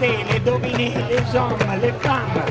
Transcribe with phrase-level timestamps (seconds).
[0.00, 2.42] les dominés, les hommes, les femmes,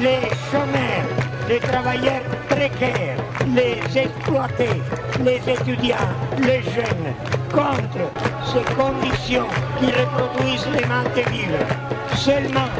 [0.00, 1.08] les chômeurs,
[1.48, 3.16] les travailleurs précaires,
[3.54, 4.80] les exploités,
[5.24, 5.96] les étudiants,
[6.38, 7.14] les jeunes,
[7.52, 8.06] contre
[8.52, 9.46] ces conditions
[9.78, 11.66] qui reproduisent les vivre.
[12.14, 12.70] Seulement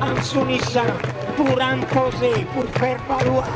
[0.00, 0.92] en s'unissant
[1.36, 3.46] pour imposer, pour faire valoir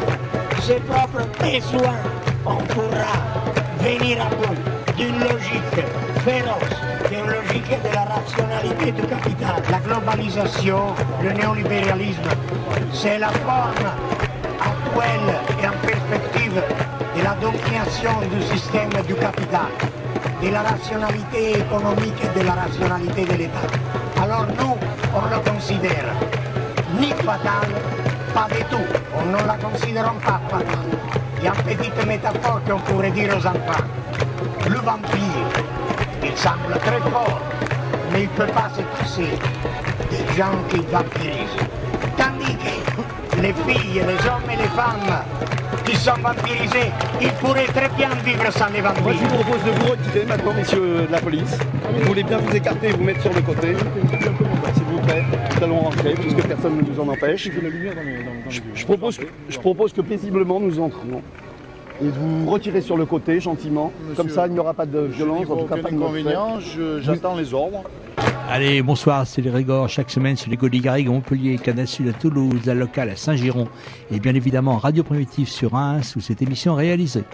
[0.61, 1.99] ses propres besoins,
[2.47, 3.17] on pourra
[3.81, 4.57] venir à bout
[4.97, 5.85] d'une logique
[6.25, 6.77] féroce,
[7.21, 9.63] d'une logique de la rationalité du capital.
[9.71, 12.31] La globalisation, le néolibéralisme,
[12.93, 13.87] c'est la forme
[14.61, 16.63] actuelle et en perspective
[17.17, 19.71] de la domination du système du capital,
[20.43, 24.23] de la rationalité économique et de la rationalité de l'État.
[24.23, 24.77] Alors nous,
[25.15, 26.15] on le considère
[26.99, 27.69] ni fatal,
[28.35, 28.87] pas du tout.
[29.19, 30.65] On la considère pas fatale.
[31.39, 33.13] Il y a une petite métaphore qu'on pourrait
[36.23, 37.41] il semble très fort,
[38.13, 39.31] mais il ne peut pas se passer
[40.11, 41.67] des gens qui vampirisent.
[42.17, 45.25] Tandis que les filles, les hommes et les femmes
[45.85, 46.91] qui sont vampirisés,
[47.21, 49.03] ils pourraient très bien vivre sans les vampires.
[49.03, 51.59] Moi, je vous propose de vous retirer maintenant, messieurs de la police.
[51.95, 53.77] Vous voulez bien vous écarter et vous mettre sur le côté.
[54.75, 55.25] S'il vous plaît,
[55.57, 57.49] nous allons rentrer puisque personne ne nous en empêche.
[58.49, 61.23] Je, je propose que, je propose que paisiblement nous entrions
[62.03, 63.93] et de vous retirer sur le côté gentiment.
[64.17, 67.03] Comme ça, il n'y aura pas de violence, en tout cas pas fait.
[67.03, 67.83] j'attends les ordres.
[68.49, 69.89] Allez, bonsoir, c'est les Régors.
[69.89, 73.69] Chaque semaine, sur les Gaudies-Garrigues à Montpellier, Canal Sud à Toulouse, la locale à Saint-Giron
[74.11, 77.25] et bien évidemment Radio Primitive sur Reims où cette émission est réalisée.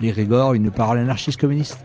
[0.00, 1.78] Les Régors, une parole anarchiste communiste.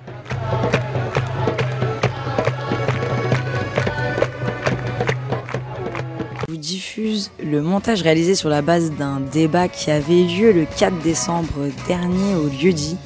[7.43, 12.35] Le montage réalisé sur la base d'un débat qui avait lieu le 4 décembre dernier
[12.35, 12.97] au lieu-dit,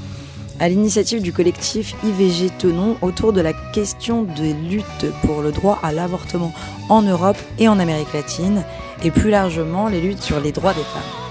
[0.60, 5.80] à l'initiative du collectif IVG Tenon autour de la question de lutte pour le droit
[5.84, 6.54] à l'avortement
[6.90, 8.64] en Europe et en Amérique latine,
[9.04, 11.30] et plus largement les luttes sur les droits des femmes.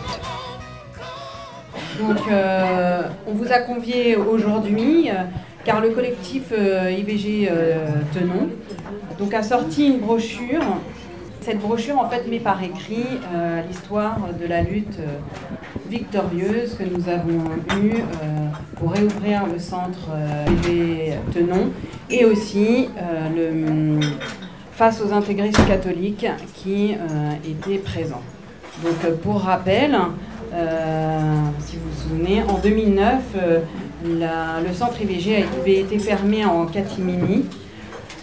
[1.99, 5.25] Donc, euh, on vous a convié aujourd'hui, euh,
[5.65, 7.51] car le collectif euh, IVG
[8.13, 8.49] Tenon
[9.33, 10.63] a sorti une brochure.
[11.49, 15.17] Cette brochure, en fait, met par écrit euh, l'histoire de la lutte euh,
[15.89, 17.43] victorieuse que nous avons
[17.83, 21.71] eue euh, pour réouvrir le centre euh, IVG Tenon
[22.11, 22.91] et aussi
[23.35, 23.99] le,
[24.73, 26.95] face aux intégristes catholiques qui
[27.49, 28.21] étaient présents.
[28.85, 29.97] Donc, pour rappel,
[31.61, 33.61] si vous vous souvenez, en 2009, euh,
[34.21, 37.47] la- le centre IVG avait été fermé en catimini.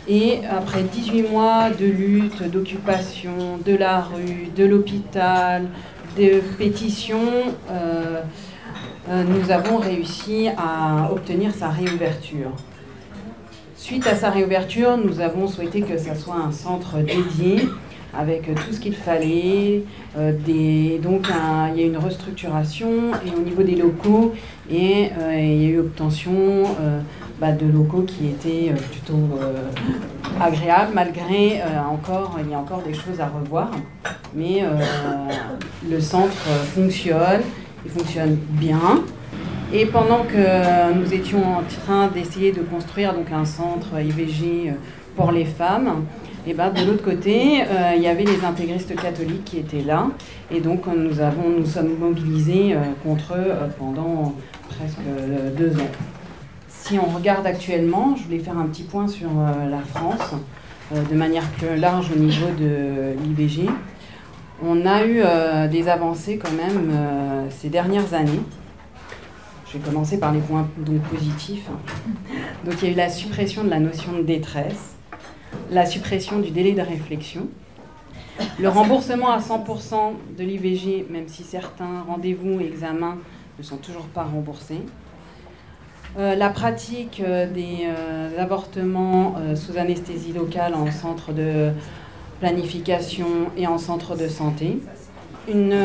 [0.08, 5.66] Et après 18 mois de lutte, d'occupation, de la rue, de l'hôpital,
[6.16, 7.18] de pétitions,
[7.72, 8.22] euh,
[9.10, 12.52] euh, nous avons réussi à obtenir sa réouverture.
[13.76, 17.68] Suite à sa réouverture, nous avons souhaité que ça soit un centre dédié
[18.18, 19.84] avec tout ce qu'il fallait.
[20.18, 20.32] euh,
[21.02, 21.28] donc
[21.74, 24.34] il y a une restructuration et au niveau des locaux
[24.70, 26.64] et il y a eu obtention
[27.40, 29.70] bah, de locaux qui étaient euh, plutôt euh,
[30.40, 33.72] agréables malgré euh, encore il y a encore des choses à revoir.
[34.34, 34.64] Mais
[35.90, 36.44] le centre
[36.74, 37.40] fonctionne,
[37.86, 39.02] il fonctionne bien.
[39.72, 44.74] Et pendant que nous étions en train d'essayer de construire donc un centre IVG
[45.16, 46.04] pour les femmes,
[46.46, 47.64] et ben de l'autre côté,
[47.96, 50.08] il y avait les intégristes catholiques qui étaient là.
[50.52, 54.34] Et donc nous, avons, nous sommes mobilisés contre eux pendant
[54.68, 55.00] presque
[55.58, 55.92] deux ans.
[56.88, 60.36] Si on regarde actuellement, je voulais faire un petit point sur euh, la France,
[60.94, 63.68] euh, de manière plus large au niveau de l'IVG.
[64.64, 66.96] On a eu euh, des avancées quand même
[67.50, 68.40] ces dernières années.
[69.66, 70.70] Je vais commencer par les points
[71.10, 71.68] positifs.
[72.64, 74.96] Donc il y a eu la suppression de la notion de détresse,
[75.72, 77.48] la suppression du délai de réflexion,
[78.60, 79.96] le remboursement à 100%
[80.38, 83.18] de l'IVG, même si certains rendez-vous et examens
[83.58, 84.84] ne sont toujours pas remboursés,
[86.18, 91.72] euh, la pratique euh, des euh, avortements euh, sous anesthésie locale en centre de
[92.40, 93.28] planification
[93.58, 94.80] et en centre de santé,
[95.48, 95.78] une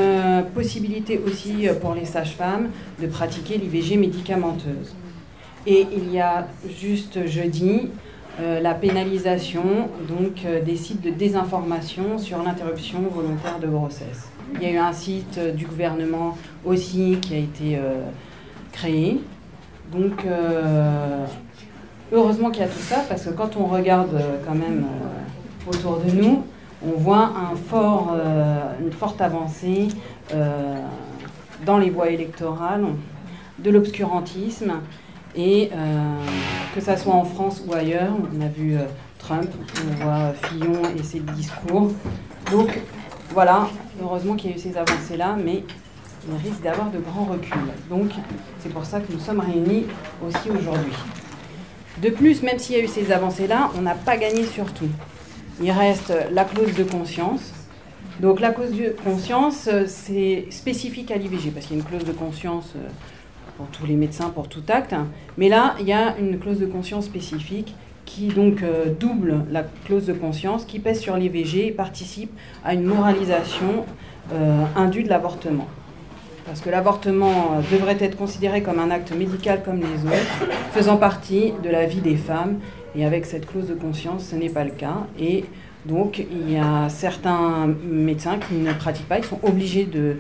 [0.55, 4.95] possibilité aussi pour les sages-femmes de pratiquer l'IVG médicamenteuse.
[5.67, 6.49] Et il y a
[6.81, 7.91] juste jeudi
[8.39, 14.31] la pénalisation donc, des sites de désinformation sur l'interruption volontaire de grossesse.
[14.55, 17.79] Il y a eu un site du gouvernement aussi qui a été
[18.73, 19.21] créé.
[19.93, 21.27] Donc, euh,
[22.13, 25.71] heureusement qu'il y a tout ça, parce que quand on regarde euh, quand même euh,
[25.71, 26.45] autour de nous,
[26.87, 27.33] on voit
[28.81, 29.89] une forte avancée
[31.67, 32.87] dans les voies électorales,
[33.59, 34.73] de l'obscurantisme
[35.37, 35.69] et
[36.75, 38.15] que ce soit en France ou ailleurs.
[38.35, 38.79] On a vu
[39.19, 39.51] Trump,
[39.87, 41.93] on voit Fillon et ses discours.
[42.51, 42.81] Donc
[43.35, 43.69] voilà,
[44.03, 45.65] heureusement qu'il y a eu ces avancées-là, mais
[46.37, 47.59] risque d'avoir de grands reculs.
[47.89, 48.11] Donc
[48.61, 49.87] c'est pour ça que nous sommes réunis
[50.27, 50.93] aussi aujourd'hui.
[52.03, 54.89] De plus, même s'il y a eu ces avancées-là, on n'a pas gagné sur tout.
[55.63, 57.53] Il reste la clause de conscience.
[58.21, 62.05] Donc la clause de conscience, c'est spécifique à l'IVG, parce qu'il y a une clause
[62.05, 62.89] de conscience euh,
[63.57, 64.95] pour tous les médecins, pour tout acte.
[65.37, 67.75] Mais là, il y a une clause de conscience spécifique
[68.07, 72.31] qui donc euh, double la clause de conscience, qui pèse sur l'IVG et participe
[72.65, 73.85] à une moralisation
[74.33, 75.69] euh, indue de l'avortement.
[76.51, 80.97] Parce que l'avortement euh, devrait être considéré comme un acte médical comme les autres, faisant
[80.97, 82.59] partie de la vie des femmes.
[82.97, 85.07] Et avec cette clause de conscience, ce n'est pas le cas.
[85.17, 85.45] Et
[85.87, 90.17] donc, il y a certains médecins qui ne pratiquent pas, ils sont obligés de,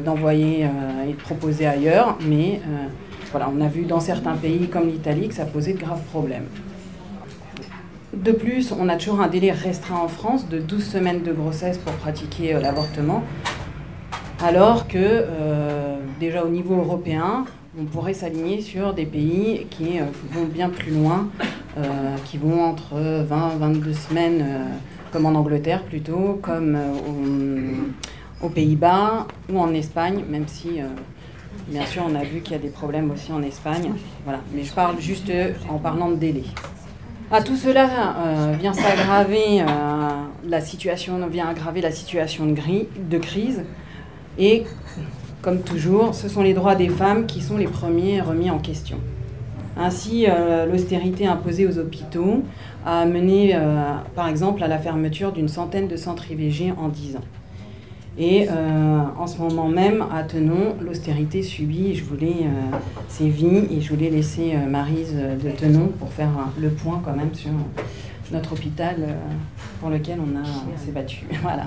[0.00, 0.66] d'envoyer
[1.06, 2.16] et de proposer ailleurs.
[2.26, 2.62] Mais
[3.30, 6.46] voilà, on a vu dans certains pays comme l'Italie que ça posait de graves problèmes.
[8.14, 11.78] De plus, on a toujours un délai restreint en France de 12 semaines de grossesse
[11.78, 13.24] pour pratiquer euh, l'avortement,
[14.44, 17.46] alors que euh, déjà au niveau européen,
[17.80, 21.28] on pourrait s'aligner sur des pays qui euh, vont bien plus loin,
[22.26, 24.44] qui vont entre 20 22 semaines,
[25.10, 26.78] comme en Angleterre plutôt, comme
[28.40, 30.78] aux Pays-Bas ou en Espagne, même si
[31.66, 33.90] bien sûr on a vu qu'il y a des problèmes aussi en Espagne.
[34.54, 35.32] Mais je parle juste
[35.68, 36.44] en parlant de délai.
[37.30, 37.88] À tout cela
[38.18, 39.64] euh, vient s'aggraver euh,
[40.46, 43.64] la situation, vient aggraver la situation de, crise.
[44.38, 44.64] Et
[45.42, 48.98] comme toujours, ce sont les droits des femmes qui sont les premiers remis en question.
[49.76, 52.42] Ainsi, euh, l'austérité imposée aux hôpitaux
[52.86, 53.58] a mené,
[54.14, 57.24] par exemple, à la fermeture d'une centaine de centres IVG en 10 ans.
[58.16, 63.80] Et euh, en ce moment même, à Tenon, l'austérité subit, je voulais, euh, vies, et
[63.80, 67.50] je voulais laisser euh, Marise de Tenon pour faire le point quand même sur
[68.30, 68.96] notre hôpital
[69.80, 71.26] pour lequel on, on s'est battu.
[71.42, 71.66] Voilà.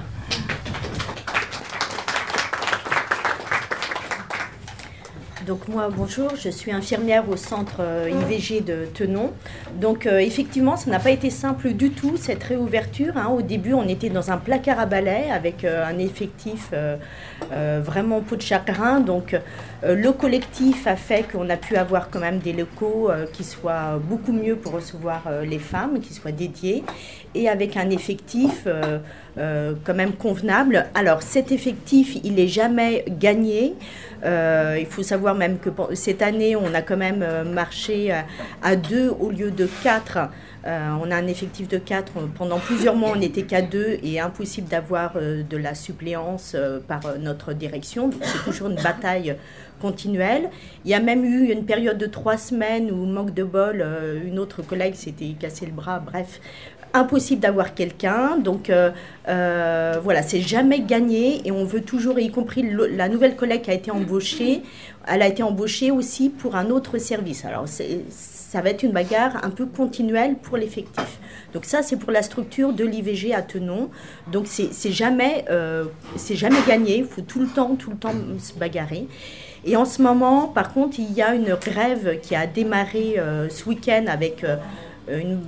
[5.48, 9.32] Donc moi, bonjour, je suis infirmière au centre euh, IVG de Tenon.
[9.80, 13.16] Donc euh, effectivement, ça n'a pas été simple du tout, cette réouverture.
[13.16, 13.28] Hein.
[13.30, 16.74] Au début, on était dans un placard à balai avec euh, un effectif
[17.50, 19.00] vraiment peau de chagrin.
[19.00, 19.36] Donc
[19.84, 24.34] le collectif a fait qu'on a pu avoir quand même des locaux qui soient beaucoup
[24.34, 26.84] mieux pour recevoir les femmes, qui soient dédiés,
[27.36, 28.68] et avec un effectif
[29.38, 30.88] quand même convenable.
[30.96, 33.76] Alors cet effectif, il n'est jamais gagné.
[34.24, 38.12] Euh, il faut savoir même que cette année, on a quand même euh, marché
[38.64, 40.18] à deux au lieu de quatre.
[40.66, 42.12] Euh, on a un effectif de 4.
[42.36, 46.58] Pendant plusieurs mois, on n'était qu'à 2 et impossible d'avoir de la suppléance
[46.90, 48.10] par notre direction.
[48.22, 49.38] c'est toujours une bataille
[49.80, 50.50] continuelle.
[50.84, 53.86] Il y a même eu une période de 3 semaines où, manque de bol,
[54.26, 56.00] une autre collègue s'était cassé le bras.
[56.00, 56.42] Bref,
[56.98, 58.38] impossible d'avoir quelqu'un.
[58.38, 58.92] Donc euh,
[59.28, 63.72] euh, voilà, c'est jamais gagné et on veut toujours, y compris la nouvelle collègue qui
[63.72, 64.62] a été embauchée,
[65.08, 67.46] elle a été embauchée aussi pour un autre service.
[67.46, 71.20] Alors ça va être une bagarre un peu continuelle pour l'effectif.
[71.54, 73.90] Donc ça, c'est pour la structure de l'IVG à Tenon.
[74.32, 75.86] Donc c'est jamais, euh,
[76.16, 76.98] c'est jamais gagné.
[76.98, 79.08] Il faut tout le temps, tout le temps se bagarrer.
[79.66, 83.16] Et en ce moment, par contre, il y a une grève qui a démarré
[83.50, 84.46] ce week-end avec
[85.10, 85.42] une,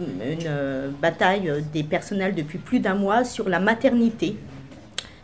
[0.45, 4.37] euh, bataille des personnels depuis plus d'un mois sur la maternité,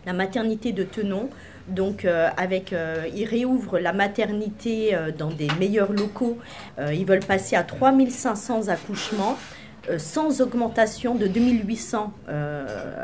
[0.05, 1.29] la maternité de Tenon.
[1.67, 6.37] Donc, euh, avec, euh, ils réouvrent la maternité dans des meilleurs locaux.
[6.91, 9.37] ils veulent passer à 3500 accouchements.
[9.99, 12.11] sans augmentation de 2800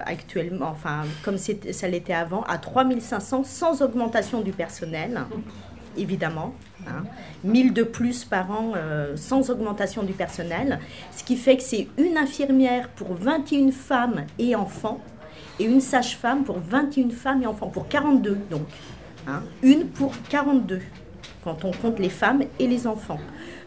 [0.05, 5.21] actuellement, enfin comme ça l'était avant, à 3500 sans augmentation du personnel
[5.95, 6.55] évidemment.
[7.43, 7.71] 1000 hein.
[7.71, 10.79] de plus par an euh, sans augmentation du personnel.
[11.15, 14.99] Ce qui fait que c'est une infirmière pour 21 femmes et enfants
[15.59, 18.67] et une sage-femme pour 21 femmes et enfants, pour 42 donc.
[19.27, 19.43] Hein.
[19.61, 20.79] Une pour 42
[21.43, 23.19] quand on compte les femmes et les enfants.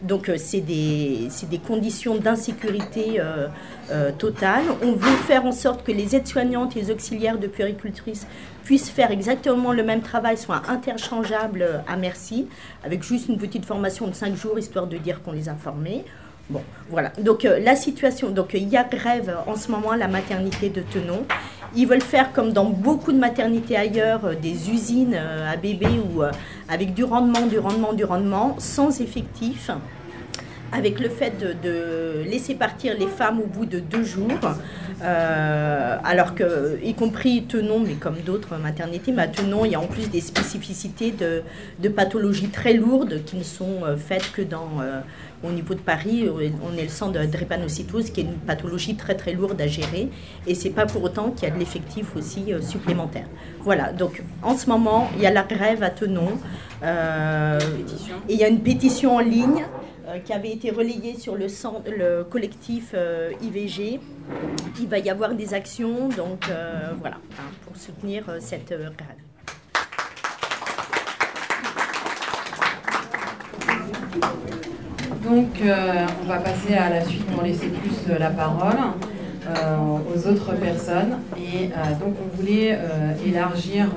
[0.05, 3.47] Donc euh, c'est des, des, conditions d'insécurité euh,
[3.91, 4.63] euh, totale.
[4.83, 8.27] On veut faire en sorte que les aides-soignantes et les auxiliaires de puéricultrices
[8.63, 12.47] puissent faire exactement le même travail, soient interchangeables à merci,
[12.83, 16.03] avec juste une petite formation de 5 jours, histoire de dire qu'on les a formés.
[16.49, 17.11] Bon, voilà.
[17.19, 21.25] Donc la situation, donc il y a grève en ce moment la maternité de Tenon.
[21.75, 26.21] Ils veulent faire comme dans beaucoup de maternités ailleurs, des usines à bébés ou
[26.69, 29.71] avec du rendement, du rendement, du rendement, sans effectif.
[30.71, 34.31] Avec le fait de, laisser partir les femmes au bout de deux jours,
[35.03, 39.75] euh, alors que, y compris Tenon, mais comme d'autres maternités, mais à Tenon, il y
[39.75, 44.41] a en plus des spécificités de, pathologies très lourdes qui ne sont euh, faites que
[44.41, 44.99] dans, euh,
[45.43, 46.27] au niveau de Paris.
[46.63, 50.09] On est le centre de drépanocytose, qui est une pathologie très très lourde à gérer,
[50.47, 53.27] et c'est pas pour autant qu'il y a de l'effectif aussi supplémentaire.
[53.61, 56.31] Voilà, donc en ce moment, il y a la grève à Tenon,
[56.83, 59.63] et il y a une pétition en ligne.
[60.07, 61.47] Euh, qui avait été relayé sur le,
[61.97, 63.99] le collectif euh, IVG.
[64.79, 68.91] Il va y avoir des actions, donc euh, voilà, hein, pour soutenir cette grève.
[75.23, 78.77] Donc, on va passer à la suite pour laisser plus la parole
[80.13, 81.17] aux autres personnes.
[81.35, 81.69] Et
[81.99, 82.77] donc, on voulait
[83.25, 83.89] élargir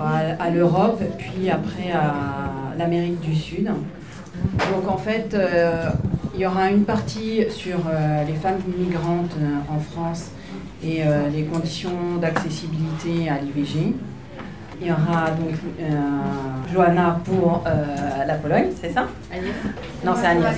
[0.00, 3.70] à l'Europe, puis après à l'Amérique du Sud.
[4.72, 5.90] Donc en fait, euh,
[6.34, 10.30] il y aura une partie sur euh, les femmes migrantes euh, en France
[10.84, 13.94] et les conditions d'accessibilité à l'IVG.
[14.80, 15.56] Il y aura donc
[16.72, 17.64] Johanna pour
[18.24, 19.06] la Pologne, c'est ça?
[19.32, 19.54] Agnès
[20.04, 20.54] Non, c'est Agnès.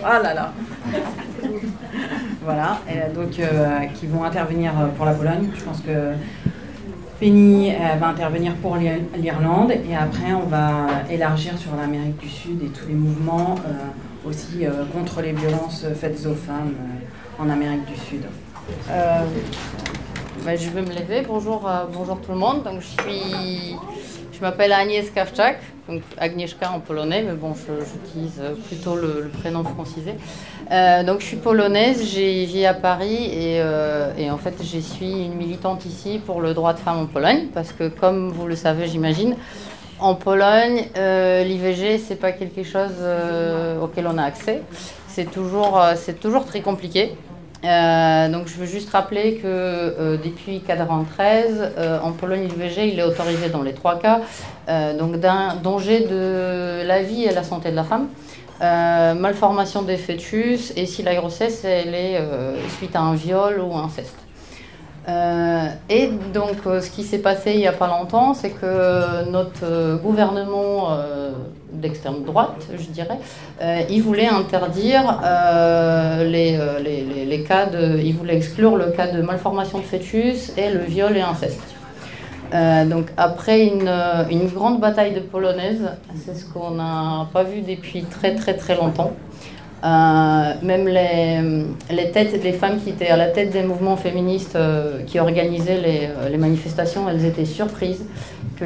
[0.00, 0.52] Oh là là
[2.42, 3.38] Voilà, et donc
[3.94, 5.50] qui vont intervenir pour la Pologne.
[5.54, 6.14] Je pense que
[7.22, 12.66] Penny va intervenir pour l'Irlande et après on va élargir sur l'Amérique du Sud et
[12.66, 17.84] tous les mouvements euh, aussi euh, contre les violences faites aux femmes euh, en Amérique
[17.84, 18.22] du Sud.
[18.88, 21.22] Bah, je vais me lever.
[21.24, 22.64] Bonjour, bonjour tout le monde.
[22.64, 23.76] Donc, je suis,
[24.32, 29.62] je m'appelle Agnès Kawczak, donc Agnieszka en polonais, mais bon, j'utilise plutôt le, le, prénom
[29.62, 30.14] francisé.
[30.70, 35.24] Euh, donc je suis polonaise, j'ai vis à Paris euh, et, en fait je suis
[35.24, 38.56] une militante ici pour le droit de femme en Pologne parce que comme vous le
[38.56, 39.36] savez j'imagine,
[39.98, 42.94] en Pologne euh, l'IVG c'est pas quelque chose
[43.82, 44.62] auquel on a accès,
[45.08, 45.80] c'est toujours,
[46.20, 47.16] toujours très compliqué.
[47.62, 53.62] donc je veux juste rappeler que depuis 1993, en Pologne l'IVG il est autorisé dans
[53.62, 54.20] les trois cas,
[54.98, 58.08] donc d'un danger de la vie et la santé de la femme.
[58.62, 63.60] Euh, malformation des fœtus et si la grossesse elle est euh, suite à un viol
[63.60, 64.14] ou inceste.
[65.08, 70.00] Euh, et donc ce qui s'est passé il n'y a pas longtemps, c'est que notre
[70.00, 70.96] gouvernement
[71.72, 73.18] d'extrême droite, je dirais,
[73.90, 75.20] il voulait interdire
[76.20, 77.98] les, les, les, cas de...
[77.98, 81.62] Il voulait exclure le cas de malformation de fœtus et le viol et inceste.
[82.54, 87.44] Euh, donc après une, euh, une, grande bataille de polonaise, c'est ce qu'on n'a pas
[87.44, 89.12] vu depuis très très très longtemps.
[89.84, 94.56] Euh, même les, têtes des femmes qui étaient à la tête des mouvements féministes
[95.06, 98.04] qui organisaient les, manifestations, elles étaient surprises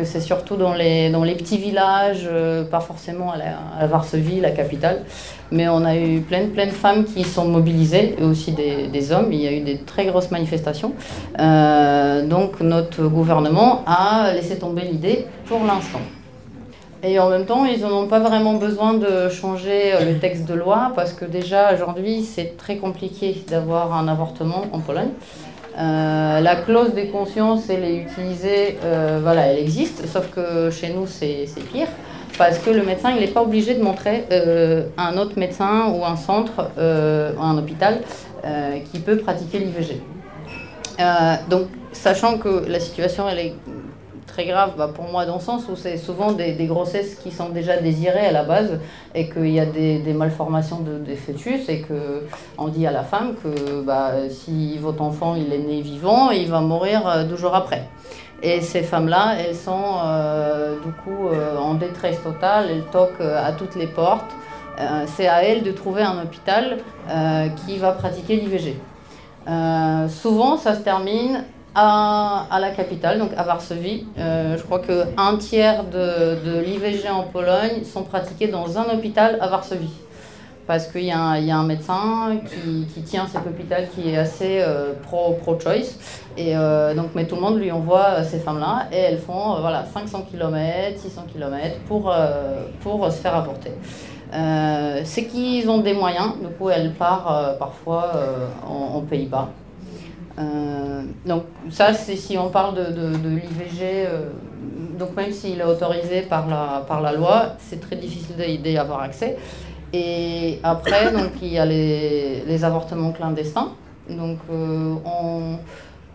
[0.04, 2.28] c'est surtout dans les, dans les petits villages,
[2.70, 5.04] pas forcément à, la, Varsovie, la capitale,
[5.50, 9.12] mais on a eu plein, plein de femmes qui sont mobilisées, et aussi des, des
[9.12, 9.32] hommes.
[9.32, 10.92] Il y a eu des très grosses manifestations.
[11.38, 16.00] Euh, donc notre gouvernement a laissé tomber l'idée pour l'instant.
[17.02, 20.44] Et en même temps, ils n'en ont pas vraiment besoin de changer euh, le texte
[20.44, 25.10] de loi parce que déjà aujourd'hui, c'est très compliqué d'avoir un avortement en Pologne.
[25.78, 28.78] Euh, la clause des consciences, elle est utilisée,
[29.20, 31.88] voilà, elle existe, sauf que chez nous, c'est pire
[32.38, 36.04] parce que le médecin il n'est pas obligé de montrer euh, un autre médecin ou
[36.04, 38.00] un centre, euh, un hôpital
[38.44, 40.00] euh, qui peut pratiquer l'IVG.
[41.48, 43.54] donc, sachant que la situation elle est
[44.36, 47.48] très grave bah, pour moi dans le sens où c'est souvent des, grossesses qui sont
[47.48, 48.78] déjà désirées à la base
[49.14, 53.34] et qu'il y a des, malformations de, des fœtus et qu'on dit à la femme
[53.42, 57.88] que bah, si votre enfant il est né vivant, il va mourir deux jours après.
[58.42, 63.42] Et ces femmes-là, elles sont euh, du coup euh, en détresse totale, elles toquent euh,
[63.42, 64.32] à toutes les portes.
[65.06, 66.76] c'est à elles de trouver un hôpital
[67.60, 68.76] qui va pratiquer l'IVG.
[70.08, 71.44] souvent, ça se termine
[71.76, 74.06] à, à, la capitale, donc à Varsovie.
[74.16, 79.46] je crois qu'un tiers de, de l'IVG en Pologne sont pratiqués dans un hôpital à
[79.46, 79.92] Varsovie
[80.66, 84.60] parce qu'il y, y, a un médecin qui, qui, tient cet hôpital qui est assez
[84.60, 85.96] euh, pro-choice.
[86.36, 89.60] et euh, donc, mais tout le monde lui envoie euh, ces femmes-là et elles font
[89.60, 92.12] voilà, 500 km, 600 km pour,
[92.80, 93.72] pour se faire avorter.
[95.04, 98.12] c'est qu'ils ont des moyens, du coup, elles partent parfois
[98.66, 99.48] en, Pays-Bas.
[101.24, 104.08] Donc, ça, c'est si on parle de, de, de l'IVG.
[104.98, 109.00] donc, même s'il est autorisé par la, par la loi, c'est très difficile d'y avoir
[109.00, 109.36] accès.
[109.92, 113.72] Et après, donc, il y a les, les avortements clandestins.
[114.08, 115.58] Donc, euh, on,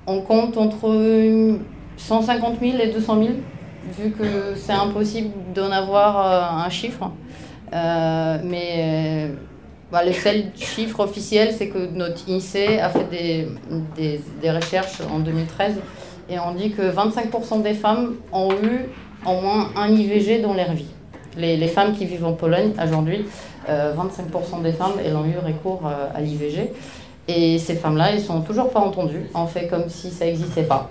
[0.07, 1.57] on, compte entre
[1.97, 3.29] 150 000 et 200 000,
[3.97, 7.11] vu que c'est impossible d'en avoir euh, un chiffre.
[7.73, 9.31] Euh, mais
[9.91, 13.47] bah, le seul chiffre officiel, c'est que notre INSEE a fait des,
[14.41, 15.75] des, recherches en 2013
[16.29, 18.85] et on dit que 25% des femmes ont eu
[19.25, 20.87] au moins un IVG dans leur vie.
[21.37, 23.25] Les, les femmes qui vivent en Pologne aujourd'hui,
[23.67, 26.71] 25% euh, des femmes elles ont eu recours euh, à l'IVG.
[27.27, 29.29] Et ces femmes-là, elles ne sont toujours pas entendues.
[29.33, 30.89] On fait comme si ça n'existait pas.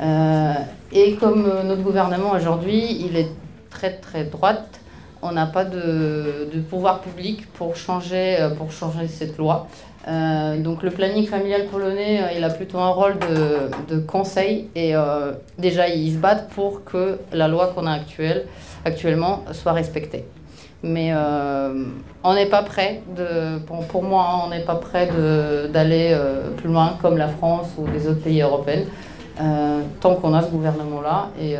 [0.00, 0.54] Euh,
[0.92, 3.28] et comme notre gouvernement aujourd'hui, il est
[3.70, 4.77] très très droite,
[5.22, 8.36] on n'a pas de, pouvoir public pour changer,
[8.70, 9.66] changer cette loi.
[10.06, 13.16] Euh, donc le planning familial polonais, euh, il a plutôt un rôle
[13.88, 18.46] de, conseil et euh, déjà ils se battent pour que la loi qu'on a actuelle,
[18.84, 20.24] actuellement soit respectée.
[20.82, 21.84] Mais euh,
[22.22, 25.08] on n'est pas prêt, de, pour, moi, on n'est pas prêt
[25.72, 28.84] d'aller euh, plus loin comme la France ou les autres pays européens.
[29.40, 31.56] Euh, tant qu'on a ce gouvernement-là, et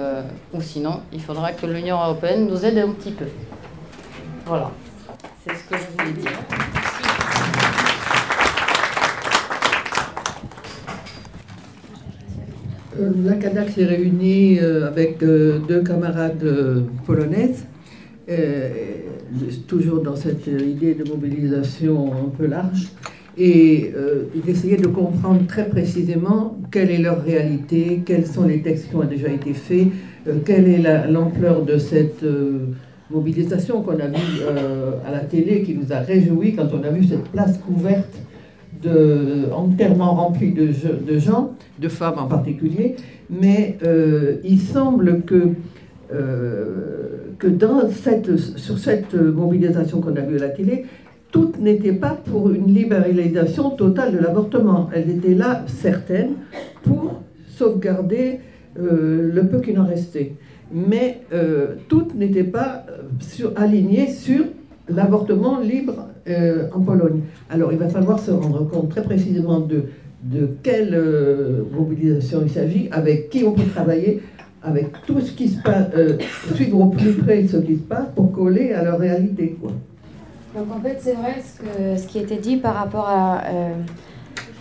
[0.53, 3.27] ou sinon, il faudra que l'Union européenne nous aide un petit peu.
[4.47, 4.71] Voilà,
[5.45, 6.33] c'est ce que je voulais dire.
[13.25, 17.65] La CADAC s'est réunie avec deux camarades polonaises
[18.31, 18.69] euh,
[19.67, 22.89] toujours dans cette idée de mobilisation un peu large,
[23.39, 28.91] et euh, d'essayer de comprendre très précisément quelle est leur réalité, quels sont les textes
[28.91, 29.87] qui ont déjà été faits,
[30.27, 32.25] euh, quelle est l'ampleur de cette
[33.11, 34.43] mobilisation qu'on a vue
[35.07, 38.15] à la télé, qui nous a réjouis quand on a vu cette place couverte
[38.83, 40.69] de, entièrement remplie de,
[41.07, 42.97] de, gens, de femmes en particulier,
[43.31, 43.79] mais
[44.45, 45.51] il semble que
[47.39, 50.87] que dans cette, sur cette mobilisation qu'on a vue à la télé,
[51.31, 54.89] toutes n'étaient pas pour une libéralisation totale de l'avortement.
[54.95, 56.35] Elles étaient là, certaines,
[56.83, 58.41] pour sauvegarder
[58.79, 60.33] euh, le peu qu'il en restait.
[60.73, 64.45] Mais euh, toutes n'étaient pas euh, sur, alignées sur
[64.89, 66.07] l'avortement libre
[66.75, 67.21] en Pologne.
[67.49, 69.85] Alors il va falloir se rendre compte très précisément de,
[70.23, 70.95] de quelle
[71.73, 74.21] mobilisation il s'agit, avec qui on peut travailler,
[74.63, 75.87] avec tout ce qui se passe,
[76.55, 79.57] suivre au plus près ce qui se passe pour coller à leur réalité.
[79.59, 79.73] Quoi.
[80.59, 83.75] Donc en fait, c'est vrai ce, que, ce qui était dit par rapport à, euh,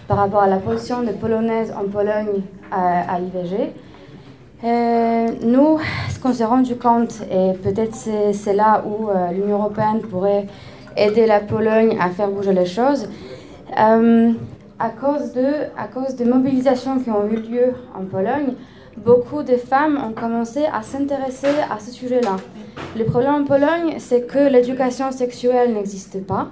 [0.07, 3.73] par rapport à la position des Polonaises en Pologne à, l'IVG.
[4.63, 10.01] Euh, nous, ce qu'on s'est rendu compte, et peut-être c'est, là où euh, l'Union européenne
[10.01, 10.45] pourrait
[10.95, 13.09] aider la Pologne à faire bouger les choses,
[13.75, 15.45] à, cause de,
[15.77, 18.53] à cause des mobilisations qui ont eu lieu en Pologne,
[18.97, 22.37] beaucoup de femmes ont commencé à s'intéresser à ce sujet-là.
[22.97, 26.49] Le problème en Pologne, c'est que l'éducation sexuelle n'existe pas.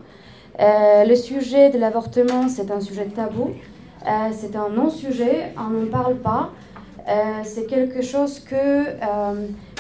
[0.60, 3.52] Euh, le sujet de l'avortement, c'est un sujet tabou.
[4.06, 6.52] Euh, c'est un non-sujet, on n'en parle pas.
[7.08, 8.86] Euh, c'est quelque chose que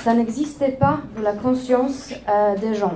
[0.04, 2.13] ça n'existait pas dans la conscience
[2.62, 2.95] des gens.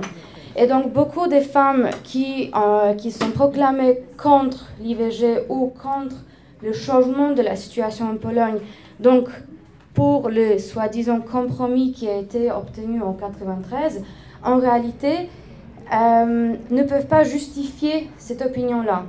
[0.56, 2.52] Et donc beaucoup de femmes qui,
[2.98, 6.16] qui sont proclamées contre l'IVG ou contre
[6.62, 8.58] le changement de la situation en Pologne,
[9.00, 9.28] donc
[9.94, 14.02] pour le soi-disant compromis qui a été obtenu en 93,
[14.44, 15.28] en réalité,
[15.92, 19.04] euh, ne peuvent pas justifier cette opinion-là.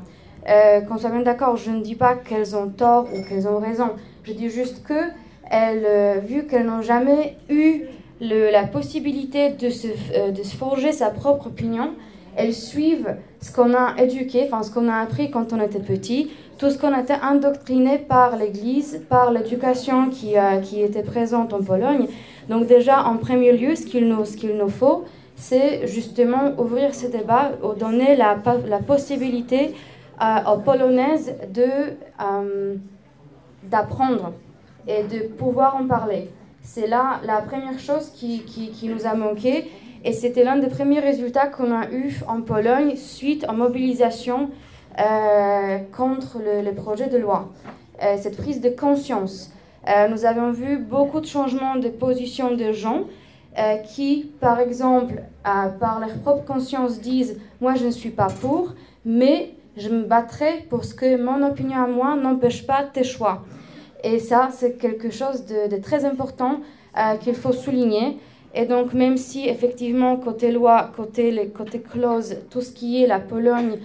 [0.50, 3.60] Euh, qu'on soit bien d'accord, je ne dis pas qu'elles ont tort ou qu'elles ont
[3.60, 3.90] raison.
[4.24, 5.10] Je dis juste que,
[5.50, 7.84] elles, euh, vu qu'elles n'ont jamais eu
[8.22, 11.92] le, la possibilité de se, euh, de se forger sa propre opinion,
[12.36, 16.32] elles suivent ce qu'on a éduqué, enfin ce qu'on a appris quand on était petit,
[16.62, 21.64] tout ce qu'on été indoctriné par l'Église, par l'éducation qui, euh, qui était présente en
[21.64, 22.06] Pologne.
[22.50, 27.54] Donc déjà, en premier lieu, ce qu'il nous, nous faut, c'est justement ouvrir ce débat,
[27.80, 29.74] donner la, la possibilité
[30.22, 32.76] euh, aux Polonaises de, euh,
[33.64, 34.34] d'apprendre
[34.88, 36.30] et de pouvoir en parler.
[36.62, 39.72] C'est là la première chose qui, qui, qui nous a manqué
[40.06, 44.71] et c'était l'un des premiers résultats qu'on a eu en Pologne suite en mobilisation euh,
[45.92, 47.50] contre le, le, projet de loi.
[48.04, 49.52] Euh, cette prise de conscience.
[49.88, 53.06] Euh, nous avons vu beaucoup de changements de position de gens
[53.58, 58.74] euh, qui, par exemple, par leur propre conscience, disent Moi, je ne suis pas pour,
[59.06, 63.44] mais je me battrai pour ce que mon opinion à moi n'empêche pas tes choix.
[64.04, 66.62] Et ça, c'est quelque chose de, très important
[66.98, 68.18] euh, qu'il faut souligner.
[68.54, 73.08] Et donc, même si effectivement, côté loi, côté, les, côté clause, tout ce qui est
[73.08, 73.78] la Pologne,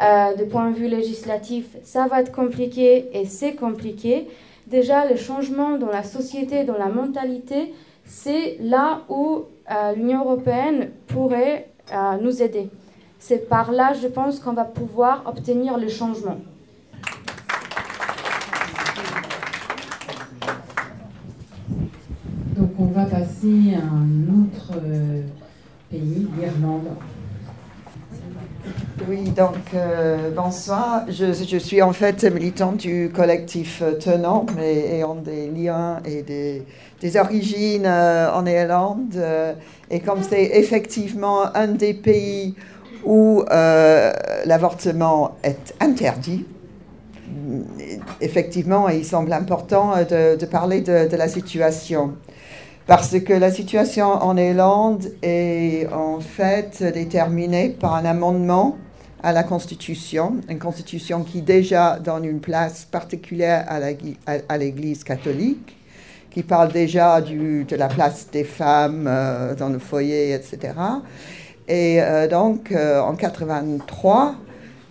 [0.00, 4.28] euh, de point de vue législatif, ça va être compliqué et c'est compliqué.
[4.66, 7.74] Déjà, les changements dans la société, dans la mentalité,
[8.04, 12.70] c'est là où euh, l'Union européenne pourrait euh, nous aider.
[13.18, 16.38] C'est par là, je pense, qu'on va pouvoir obtenir le changement.
[22.56, 25.22] Donc on va passer à un autre euh,
[25.90, 26.88] pays, l'Irlande.
[29.08, 31.04] Oui, donc euh, bonsoir.
[31.08, 36.62] Je, je, suis en fait militante du collectif Tenant, mais ayant des liens et des,
[37.00, 39.14] des origines euh, en Irlande.
[39.16, 39.54] Euh,
[39.90, 42.54] et comme c'est effectivement un des pays
[43.04, 46.46] où l'avortement est interdit,
[48.20, 52.12] effectivement, il semble important de, parler de la situation
[52.94, 58.76] parce que la situation en Irlande est en fait déterminée par un amendement
[59.22, 63.64] à la Constitution, une Constitution qui déjà donne une place particulière
[64.46, 65.74] à l'Église catholique,
[66.30, 70.74] qui parle déjà de la place des femmes euh, dans le foyer, etc.
[71.68, 74.34] Et euh, donc, euh, en 83,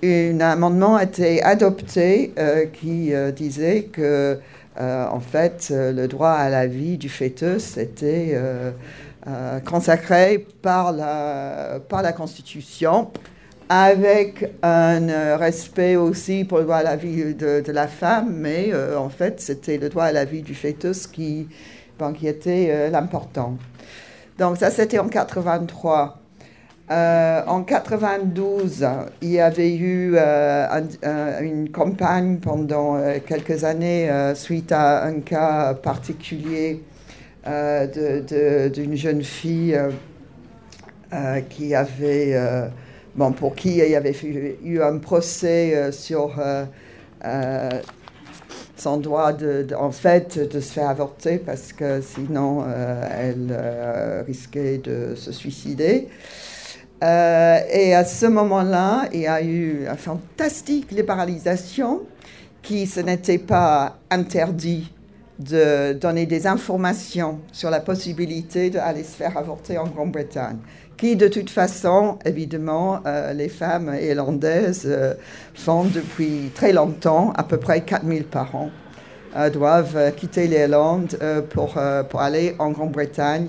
[0.03, 2.33] un amendement a été adopté
[2.73, 4.39] qui disait que
[4.79, 8.71] euh, en fait, euh, le droit à la vie du fœtus était euh,
[9.65, 13.11] consacré par la, par la Constitution
[13.67, 19.07] avec un respect aussi pour le droit à la vie de, la femme, mais en
[19.07, 21.47] fait, c'était le droit à la vie du fœtus qui,
[22.17, 23.57] qui était l'important.
[24.37, 26.20] Donc ça, c'était en 83.
[26.89, 28.85] Euh, en 92,
[29.21, 30.81] il y avait eu euh,
[31.41, 36.83] une campagne pendant euh, quelques années suite à un cas particulier
[37.45, 39.79] d'une jeune fille
[41.49, 42.35] qui avait,
[43.15, 44.15] bon, pour qui il y avait
[44.63, 46.33] eu un procès sur
[48.75, 52.65] son droit de, en fait de se faire avorter parce que sinon
[53.17, 53.55] elle
[54.27, 56.09] risquait de se suicider.
[57.03, 62.01] Euh, et à ce moment-là, il y a eu une fantastique libéralisation
[62.61, 64.91] qui ce n'était pas interdit
[65.39, 70.57] de donner des informations sur la possibilité d'aller se faire avorter en Grande-Bretagne,
[70.95, 75.15] qui de toute façon, évidemment, euh, les femmes irlandaises euh,
[75.55, 78.69] font depuis très longtemps, à peu près 4000 par an,
[79.53, 81.17] doivent quitter l'Irlande
[81.51, 83.47] pour, pour aller en Grande-Bretagne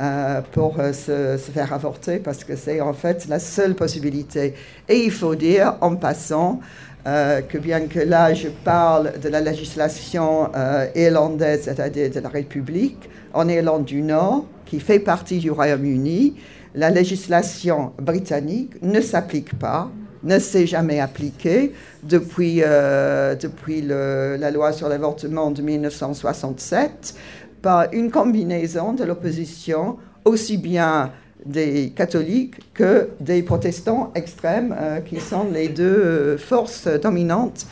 [0.00, 4.54] euh, pour euh, se, faire avorter parce que c'est en fait la seule possibilité.
[4.88, 6.60] Et il faut dire en passant
[7.06, 10.50] euh, que bien que là je parle de la législation
[10.94, 16.34] irlandaise, c'est-à-dire de la République, en Irlande du Nord, qui fait partie du Royaume-Uni,
[16.74, 19.90] la législation britannique ne s'applique pas
[20.22, 27.14] ne s'est jamais appliquée depuis, depuis la loi sur l'avortement de 1967
[27.62, 31.10] par une combinaison de l'opposition, aussi bien
[31.44, 37.66] des catholiques que des protestants extrêmes, euh, qui sont les deux euh, forces dominantes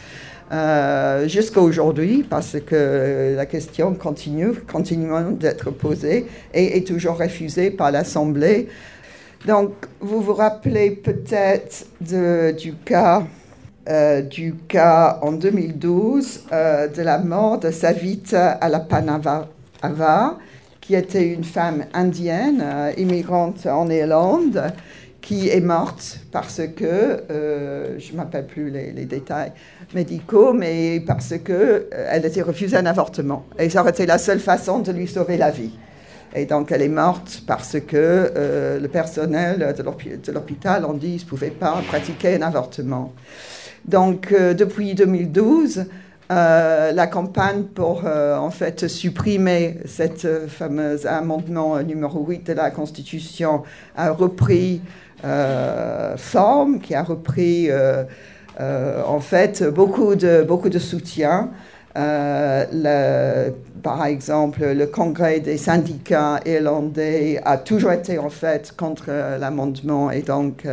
[0.52, 4.52] euh, jusqu'à aujourd'hui, parce que la question continue,
[5.38, 8.68] d'être posée et est toujours refusée par l'Assemblée.
[9.46, 13.24] Donc, vous vous rappelez peut-être du cas
[14.30, 19.48] du cas en 2012 de la mort de Savita à la Panava
[19.82, 20.38] Ava,
[20.88, 24.72] qui était une femme indienne, euh, immigrante en Irlande,
[25.20, 29.52] qui est morte parce que, euh, je ne m'appelle plus les, détails
[29.94, 33.44] médicaux, mais parce qu'elle euh, était refusée un avortement.
[33.58, 35.72] Et ça aurait été la seule façon de lui sauver la vie.
[36.34, 41.28] Et donc elle est morte parce que le personnel de l'hôpital ont dit qu'ils ne
[41.28, 43.14] pouvaient pas pratiquer un avortement.
[43.86, 45.86] Donc depuis 2012,
[46.30, 52.70] euh, la campagne pour euh, en fait supprimer cette euh, amendement numéro 8 de la
[52.70, 53.62] Constitution
[53.96, 54.82] a repris
[56.16, 57.70] forme, qui a repris
[58.60, 61.50] en fait beaucoup de, beaucoup de soutien.
[61.96, 63.50] Le,
[63.82, 70.22] par exemple, le Congrès des syndicats irlandais a toujours été en fait contre l'amendement et
[70.22, 70.64] donc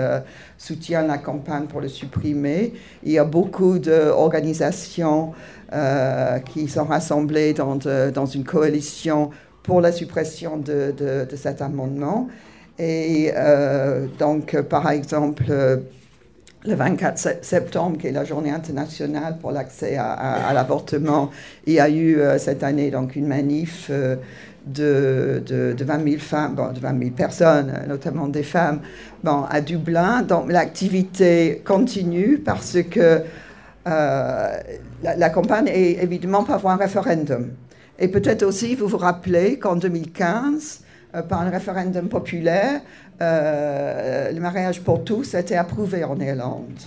[0.57, 2.73] soutient la campagne pour le supprimer.
[3.03, 5.33] Il y a beaucoup d'organisations
[5.73, 9.31] euh, qui sont rassemblées dans, une coalition
[9.63, 12.27] pour la suppression de, de, cet amendement.
[12.77, 15.43] Et euh, donc, par exemple,
[16.65, 21.29] le 24 septembre, qui est la journée internationale pour l'accès à, l'avortement,
[21.65, 23.91] il y a eu euh, cette année donc une manif
[24.65, 28.81] de, de, 20 000 femmes, bon, de 20 000 personnes, notamment des femmes,
[29.23, 30.23] bon, à Dublin.
[30.23, 33.21] Donc l'activité continue parce que
[33.87, 34.57] euh,
[35.03, 37.51] la, campagne est évidemment pour avoir un référendum.
[37.99, 40.84] Et peut-être aussi, vous vous rappelez qu'en 2015, euh,
[41.21, 42.81] par un référendum populaire,
[43.21, 46.79] euh, le mariage pour tous été approuvé en Irlande.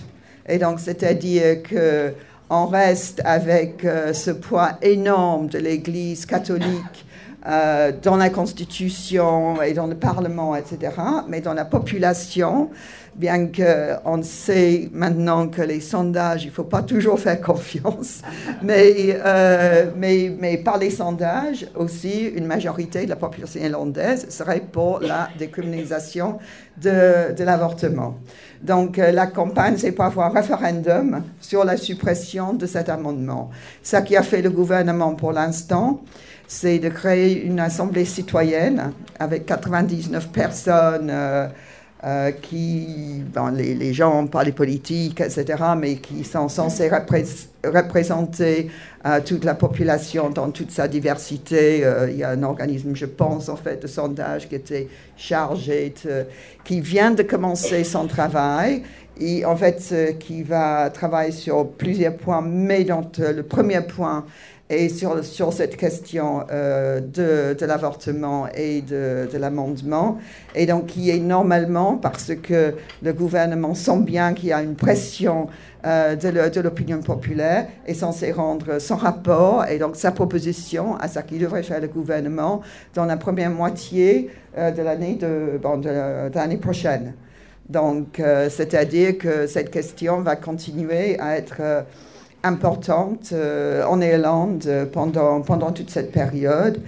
[0.47, 7.05] Et donc, c'est-à-dire qu'on reste avec ce poids énorme de l'Église catholique
[7.47, 10.91] euh, dans la Constitution et dans le Parlement, etc.,
[11.27, 12.69] mais dans la population,
[13.15, 18.21] bien qu'on sait maintenant que les sondages, il ne faut pas toujours faire confiance,
[18.61, 24.61] mais, euh, mais, mais par les sondages aussi, une majorité de la population irlandaise serait
[24.61, 26.39] pour la décriminalisation
[26.75, 28.15] de, de l'avortement.
[28.61, 33.49] Donc euh, la campagne, c'est pour avoir un référendum sur la suppression de cet amendement.
[33.81, 36.01] Ce qui a fait le gouvernement pour l'instant,
[36.49, 41.09] c'est de créer une assemblée citoyenne avec 99 personnes.
[41.09, 41.47] Euh,
[42.05, 48.71] euh, qui, les, gens, pas les politiques, etc., mais qui sont censés représenter
[49.05, 51.83] euh, toute la population dans toute sa diversité.
[52.09, 55.93] Il y a un organisme, je pense, en fait, de sondage qui était chargé,
[56.63, 58.83] qui vient de commencer son travail
[59.19, 64.23] et en fait, qui va travailler sur plusieurs points, mais dans le premier point,
[64.69, 70.19] et sur, sur cette question euh, de, de l'avortement et de, de l'amendement,
[70.53, 74.75] et donc qui est normalement, parce que le gouvernement sent bien qu'il y a une
[74.75, 75.47] pression
[75.87, 81.19] euh, de l'opinion populaire, est censé rendre son rapport et donc sa proposition à ce
[81.19, 82.61] qu'il devrait faire le gouvernement
[82.93, 85.89] dans la première moitié euh, de l'année de, bon, de,
[86.33, 87.13] l'année prochaine.
[87.69, 91.85] Donc, c'est-à-dire que cette question va continuer à être
[92.43, 96.81] importante euh, en Irlande euh, pendant, pendant toute cette période.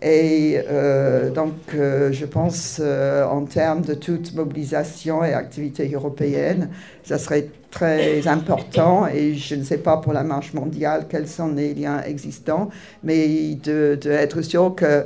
[0.00, 6.70] Et euh, donc, je pense, en termes de toute mobilisation et activité européenne,
[7.02, 9.08] ça serait très important.
[9.08, 12.70] Et je ne sais pas pour la marche mondiale quels sont les liens existants,
[13.02, 13.98] mais de,
[14.40, 15.04] sûr que,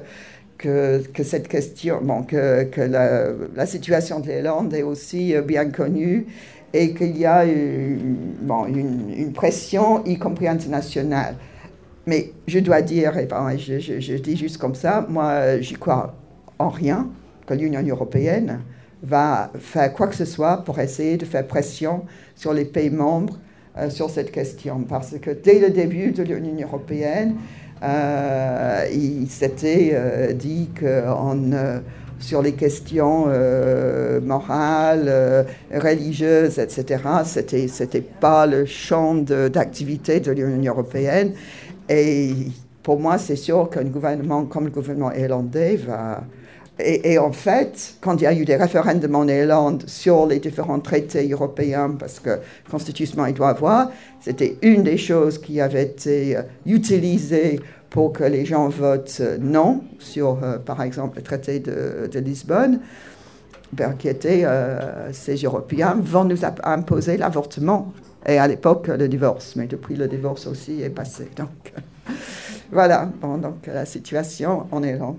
[0.59, 6.27] que, cette question, bon, que, que la, situation de l'Irlande est aussi bien connue
[6.75, 11.37] et qu'il y a une, bon, une, pression, y compris internationale.
[12.07, 16.15] Mais je dois dire, et ben, je, dis juste comme ça, moi, j'y crois
[16.59, 17.09] en rien
[17.47, 18.61] que l'Union européenne
[19.03, 22.05] va faire quoi que ce soit pour essayer de faire pression
[22.35, 23.39] sur les pays membres
[23.77, 24.85] euh, sur cette question.
[24.89, 27.37] Parce que dès le début de l'Union européenne,
[27.83, 31.43] euh, il s'était euh, dit qu'on
[32.23, 35.43] sur les questions euh, morales, euh,
[35.75, 37.03] religieuses, etc.
[37.25, 41.33] C'était c'était pas le champ d'activité de, l'Union européenne.
[41.89, 42.33] Et
[42.83, 46.23] pour moi, c'est sûr qu'un gouvernement comme le gouvernement irlandais va
[46.79, 50.81] et, en fait, quand il y a eu des référendums en Irlande sur les différents
[50.81, 52.39] traités européens, parce que
[52.71, 57.61] constitutionnellement il doit avoir, c'était une des choses qui avait été utilisée
[57.93, 62.81] pour que les gens votent non sur, euh, par exemple, le traité de, Lisbonne,
[63.73, 67.93] ben, qui était euh, ces Européens vont nous imposer l'avortement
[68.27, 71.29] et à l'époque le divorce, mais depuis le divorce aussi est passé.
[71.37, 71.49] Donc
[72.71, 75.19] voilà, donc la situation en Irlande.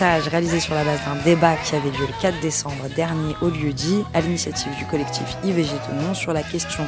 [0.00, 3.72] Réalisé sur la base d'un débat qui avait lieu le 4 décembre dernier au lieu
[3.72, 6.84] dit, à l'initiative du collectif IVG Tenon sur la question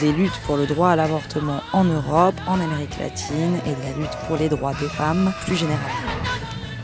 [0.00, 3.98] des luttes pour le droit à l'avortement en Europe, en Amérique latine et de la
[3.98, 5.86] lutte pour les droits des femmes plus généralement.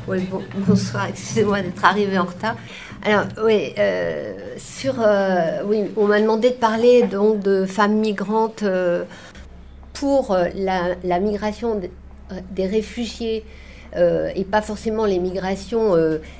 [0.06, 0.28] Oui,
[0.68, 2.56] bonsoir, excusez-moi d'être arrivée en retard.
[3.02, 8.62] Alors, oui, euh, sur, euh, oui on m'a demandé de parler donc de femmes migrantes.
[8.62, 9.04] Euh,
[9.94, 11.80] pour la, migration
[12.50, 13.46] des réfugiés
[13.94, 15.94] et pas forcément les migrations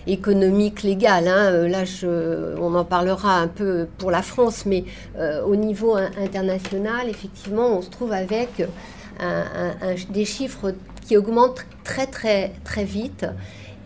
[0.07, 1.29] économiques légales.
[1.29, 1.69] Hein.
[1.69, 1.85] Là,
[2.61, 4.85] on en parlera un peu pour la France, mais
[5.47, 8.67] au niveau international, effectivement, on se trouve avec
[10.11, 10.75] des chiffres
[11.07, 13.27] qui augmentent très très très vite.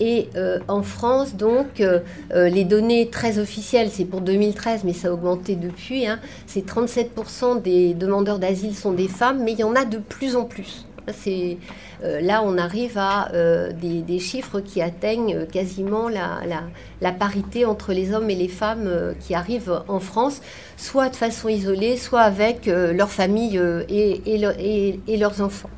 [0.01, 2.01] Et euh, en France, donc, euh,
[2.33, 6.67] euh, les données très officielles, c'est pour 2013, mais ça a augmenté depuis, hein, c'est
[6.67, 10.45] 37% des demandeurs d'asile sont des femmes, mais il y en a de plus en
[10.45, 10.87] plus.
[11.19, 11.59] C'est,
[12.03, 13.29] là, on arrive à
[13.73, 19.83] des, chiffres qui atteignent quasiment la, parité entre les hommes et les femmes qui arrivent
[19.89, 20.41] en France,
[20.77, 25.71] soit de façon isolée, soit avec leur famille et, leurs enfants.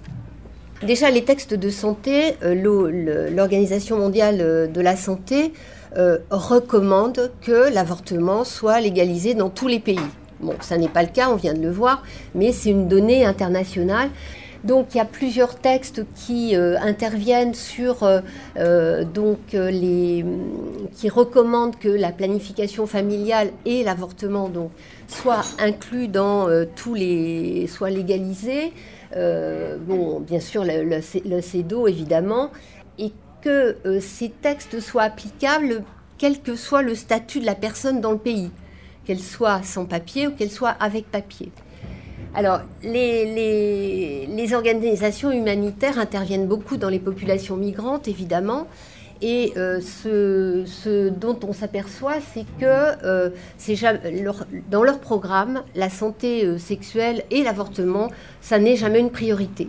[0.83, 5.53] Déjà, les textes de santé, euh, l'Organisation mondiale euh, de la santé
[5.97, 10.01] euh, recommande que l'avortement soit légalisé dans tous les pays.
[10.41, 12.03] Bon, ça n'est pas le cas, on vient de le voir,
[12.35, 14.11] mais c'est une donnée internationale.
[14.65, 18.09] Donc il y a plusieurs textes qui interviennent sur
[18.57, 20.25] donc les
[20.95, 24.71] qui recommandent que la planification familiale et l'avortement donc
[25.09, 26.47] soient inclus dans
[26.77, 28.73] tous les soient légalisés.
[29.17, 32.51] Euh, bon, bien sûr le, le, CEDO évidemment,
[32.99, 35.85] et que euh, ces textes soient applicables
[36.19, 38.51] quel que soit le statut de la personne dans le pays,
[39.05, 41.51] qu'elle soit sans papier ou qu'elle soit avec papier.
[42.35, 48.67] Alors, les, organisations humanitaires interviennent beaucoup dans les populations migrantes, évidemment,
[49.21, 53.31] et euh, ce, dont on s'aperçoit, c'est que euh,
[54.71, 58.09] dans leur programme, la santé euh, sexuelle et l'avortement,
[58.41, 59.69] ça n'est jamais une priorité.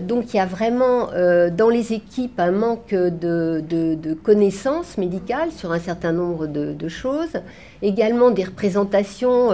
[0.00, 1.10] Donc il y a vraiment
[1.50, 7.32] dans les équipes un manque de, connaissances médicales sur un certain nombre de, choses,
[7.82, 9.50] également des représentations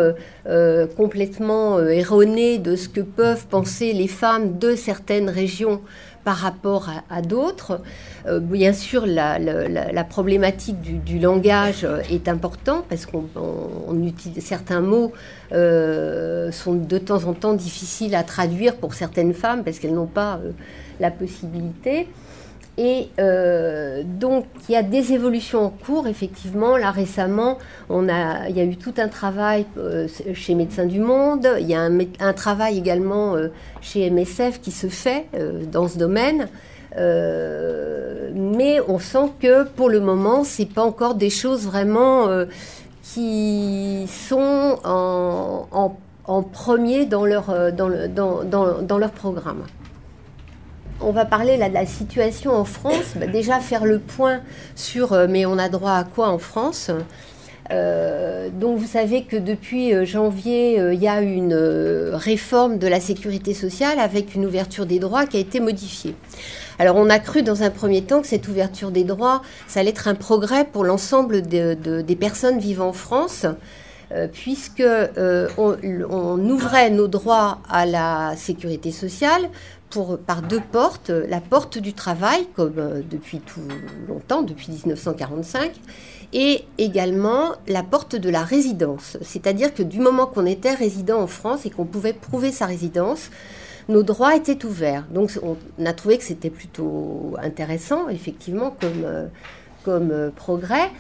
[0.97, 5.81] complètement erronées de ce que peuvent penser les femmes de certaines régions
[6.25, 7.81] par rapport à, d'autres.
[8.27, 15.13] Euh, bien sûr, la, problématique du, langage euh, est importante parce qu'on utilise certains mots
[15.53, 20.07] euh, sont de temps en temps difficiles à traduire pour certaines femmes parce qu'elles n'ont
[20.07, 20.41] pas
[21.01, 22.09] la possibilité.
[22.79, 26.79] Et euh, donc, il y a des évolutions en cours, effectivement.
[26.79, 27.59] Là, récemment,
[27.91, 31.47] on il y a eu tout un travail euh, chez Médecins du Monde.
[31.61, 33.49] Il y a un, travail également euh,
[33.83, 35.27] chez MSF qui se fait
[35.71, 36.49] dans ce domaine.
[36.97, 42.29] mais on sent que pour le moment, ce n'est pas encore des choses vraiment
[43.03, 49.65] qui sont en, premier dans leur, dans leur programme
[51.01, 53.15] on va parler là de la situation en France.
[53.17, 54.41] Bah, déjà faire le point
[54.75, 56.91] sur euh, mais on a droit à quoi en France
[57.71, 61.55] euh, donc vous savez que depuis euh, janvier, il y a une
[62.13, 66.15] réforme de la sécurité sociale avec une ouverture des droits qui a été modifiée.
[66.79, 69.91] Alors on a cru dans un premier temps que cette ouverture des droits, ça allait
[69.91, 73.47] être un progrès pour l'ensemble des personnes vivant en France.
[74.33, 74.83] puisque
[75.57, 79.49] on, ouvrait nos droits à la sécurité sociale
[80.27, 81.11] par deux portes.
[81.11, 83.61] La porte du travail, comme euh, depuis tout
[84.09, 85.73] longtemps, depuis 1945,
[86.33, 89.19] et également la porte de la résidence.
[89.23, 93.31] C'est-à-dire que du moment qu'on était résident en France et qu'on pouvait prouver sa résidence,
[93.89, 95.05] nos droits étaient ouverts.
[95.11, 99.27] Donc on a trouvé que c'était plutôt intéressant, effectivement, comme, euh,
[99.85, 100.91] comme euh, progrès.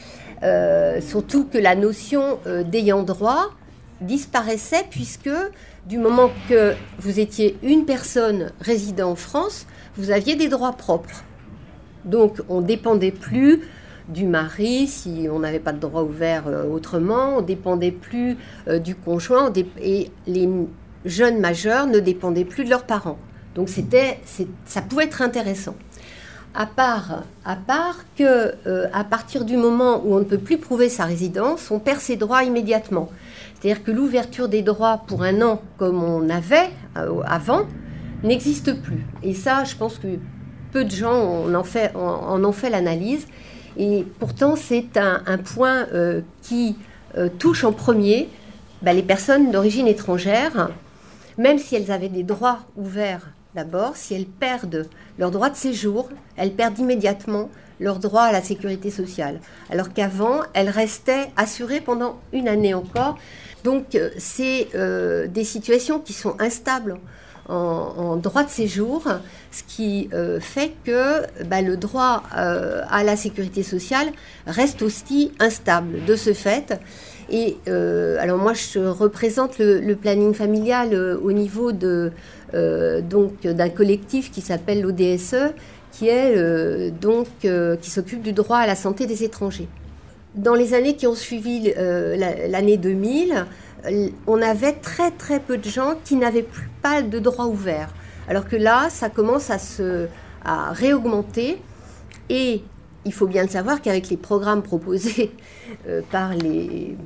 [1.01, 3.51] surtout que la notion d'ayant droit
[4.01, 5.31] disparaissait puisque
[5.87, 9.67] du moment que vous étiez une personne résidant en France,
[9.97, 11.25] vous aviez des droits propres.
[12.05, 13.63] Donc on ne dépendait plus
[14.09, 18.37] du mari si on n'avait pas de droit ouvert euh, autrement, on ne dépendait plus
[18.69, 20.49] euh, du conjoint et les
[21.05, 23.19] jeunes majeurs ne dépendaient plus de leurs parents.
[23.55, 24.21] Donc c'était,
[24.67, 25.75] ça pouvait être intéressant.
[26.55, 30.59] À part, à part que euh, à partir du moment où on ne peut plus
[30.59, 33.09] prouver sa résidence, on perd ses droits immédiatement.
[33.63, 37.67] C'est-à-dire que l'ouverture des droits pour un an, comme on avait euh, avant,
[38.25, 39.07] n'existe plus.
[39.23, 40.19] Et ça, je pense que
[40.73, 41.93] peu de gens en, fait,
[42.55, 43.29] fait l'analyse.
[43.77, 46.77] Et pourtant, c'est un, point euh, qui
[47.17, 48.29] euh, touche en premier
[48.83, 50.71] bah, les personnes d'origine étrangère,
[51.39, 54.89] même si elles avaient des droits ouverts d'abord, si elles perdent
[55.19, 57.49] leur droit de séjour, elles perdent immédiatement
[57.79, 59.41] leur droit à la sécurité sociale.
[59.71, 63.19] Alors qu'avant, elles restaient assurées pendant une année encore.
[63.65, 66.99] Donc, euh, c'est euh, des situations qui sont instables
[67.49, 69.03] en, droit de séjour,
[69.51, 74.07] ce qui euh, fait que bah, le droit à la sécurité sociale
[74.47, 76.81] reste aussi instable de ce fait.
[77.29, 82.13] Et alors moi, je représente le, planning familial au niveau d'un
[83.75, 85.53] collectif qui s'appelle l'ODSE,
[85.91, 87.27] qui est donc
[87.81, 89.69] qui s'occupe du droit à la santé des étrangers.
[90.35, 93.47] Dans les années qui ont suivi l'année 2000,
[94.27, 97.93] on avait très très peu de gens qui n'avaient plus pas de droit ouvert.
[98.29, 100.09] Alors que là, ça commence à se
[100.45, 101.59] à réaugmenter
[102.29, 102.63] et
[103.05, 105.33] il faut bien le savoir qu'avec les programmes proposés
[105.89, 106.97] euh, par les,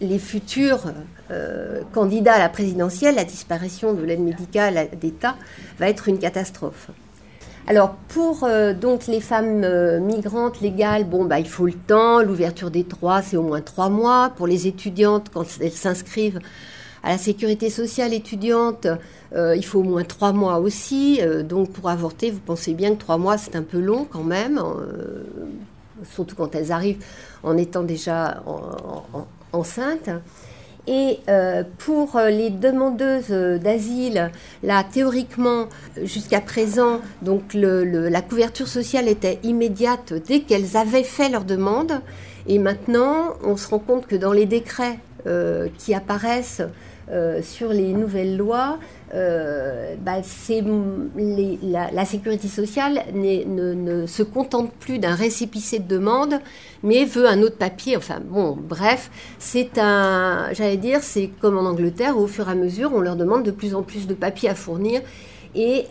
[0.00, 0.92] les futurs
[1.30, 5.36] euh, candidats à la présidentielle, la disparition de l'aide médicale d'État
[5.78, 6.88] va être une catastrophe.
[7.68, 9.64] Alors pour euh, donc les femmes
[10.00, 13.88] migrantes légales, bon bah il faut le temps, l'ouverture des droits c'est au moins trois
[13.88, 14.32] mois.
[14.36, 16.40] Pour les étudiantes quand elles s'inscrivent
[17.02, 18.86] à la sécurité sociale étudiante,
[19.34, 21.18] euh, il faut au moins trois mois aussi.
[21.20, 24.22] Euh, donc pour avorter, vous pensez bien que trois mois, c'est un peu long quand
[24.22, 25.24] même, euh,
[26.12, 27.04] surtout quand elles arrivent
[27.42, 28.42] en étant déjà
[29.52, 30.10] enceintes.
[30.86, 31.20] Et
[31.78, 34.30] pour les demandeuses d'asile,
[34.62, 35.66] là, théoriquement,
[36.02, 42.00] jusqu'à présent, donc la couverture sociale était immédiate dès qu'elles avaient fait leur demande.
[42.48, 44.98] Et maintenant, on se rend compte que dans les décrets
[45.78, 46.62] qui apparaissent
[47.42, 48.78] sur les nouvelles lois,
[49.14, 50.22] euh, bah,
[51.92, 56.40] la, sécurité sociale ne, se contente plus d'un récépissé de demande,
[56.82, 57.96] mais veut un autre papier.
[57.96, 62.52] Enfin bon, bref, c'est un, j'allais dire, c'est comme en Angleterre, où au fur et
[62.52, 65.02] à mesure, on leur demande de plus en plus de papiers à fournir,
[65.54, 65.84] et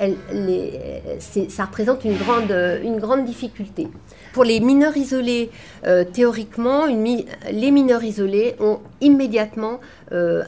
[1.20, 3.88] ça représente une grande difficulté.
[4.34, 5.50] Pour les mineurs isolés,
[5.86, 9.80] euh, théoriquement, les mineurs isolés ont immédiatement
[10.14, 10.44] euh,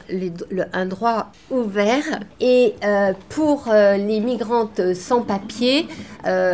[0.72, 2.04] un droit ouvert.
[2.40, 5.86] Et euh, pour les migrantes sans papier,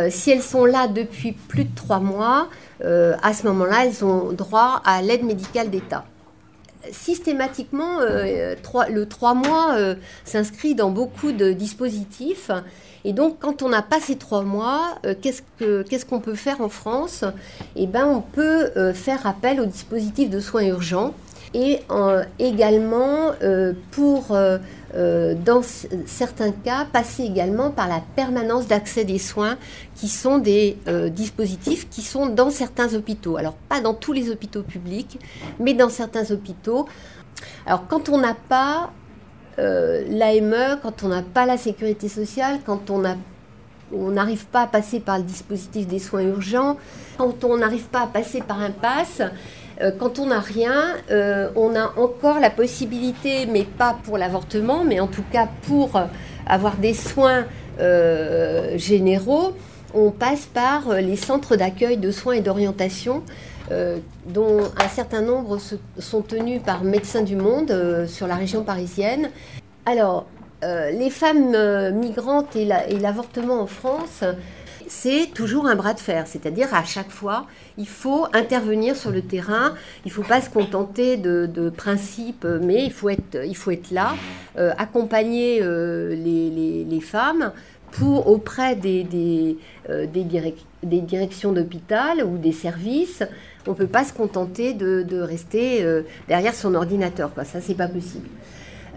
[0.09, 2.49] si elles sont là depuis plus de trois mois,
[2.83, 6.05] à ce moment-là, elles ont droit à l'aide médicale d'État
[6.91, 9.77] systématiquement, le trois mois
[10.25, 12.49] s'inscrit dans beaucoup de dispositifs
[13.03, 16.69] et donc, quand on n'a pas ces trois mois, euh, qu'est-ce qu'on peut faire en
[16.69, 17.23] France?
[17.75, 21.13] Eh bien, on peut euh, faire appel au dispositif de soins urgents
[21.53, 21.81] et
[22.39, 25.61] également euh, pour, dans
[26.05, 29.57] certains cas, passer également par la permanence d'accès des soins,
[29.95, 30.77] qui sont des
[31.09, 33.35] dispositifs qui sont dans certains hôpitaux.
[33.35, 35.19] Alors, pas dans tous les hôpitaux publics,
[35.59, 36.87] mais dans certains hôpitaux.
[37.65, 38.91] Alors, quand on n'a pas
[39.59, 43.01] euh, l'AME, quand on n'a pas la sécurité sociale, quand on
[44.11, 46.77] n'arrive pas à passer par le dispositif des soins urgents,
[47.17, 49.21] quand on n'arrive pas à passer par un pass,
[49.81, 54.83] euh, quand on n'a rien, euh, on a encore la possibilité, mais pas pour l'avortement,
[54.83, 56.01] mais en tout cas pour
[56.47, 57.45] avoir des soins
[58.75, 59.53] généraux,
[59.95, 63.23] on passe par les centres d'accueil de soins et d'orientation
[64.27, 65.57] dont un certain nombre
[65.97, 69.29] sont tenus par Médecins du Monde sur la région parisienne.
[69.85, 70.27] Alors,
[70.63, 74.23] euh, les femmes euh, migrantes et l'avortement en France,
[74.87, 76.27] c'est toujours un bras de fer.
[76.27, 77.47] C'est-à-dire, à chaque fois,
[77.77, 79.73] il faut intervenir sur le terrain.
[80.05, 83.89] Il ne faut pas se contenter de, principes, mais il faut être, il faut être
[83.89, 84.15] là,
[84.57, 87.53] euh, accompagner les, femmes
[87.89, 89.57] pour, auprès des,
[90.85, 93.23] directions d'hôpital ou des services.
[93.67, 95.85] On ne peut pas se contenter de, rester
[96.27, 97.33] derrière son ordinateur.
[97.33, 97.43] Quoi.
[97.43, 98.27] Ça, c'est pas possible.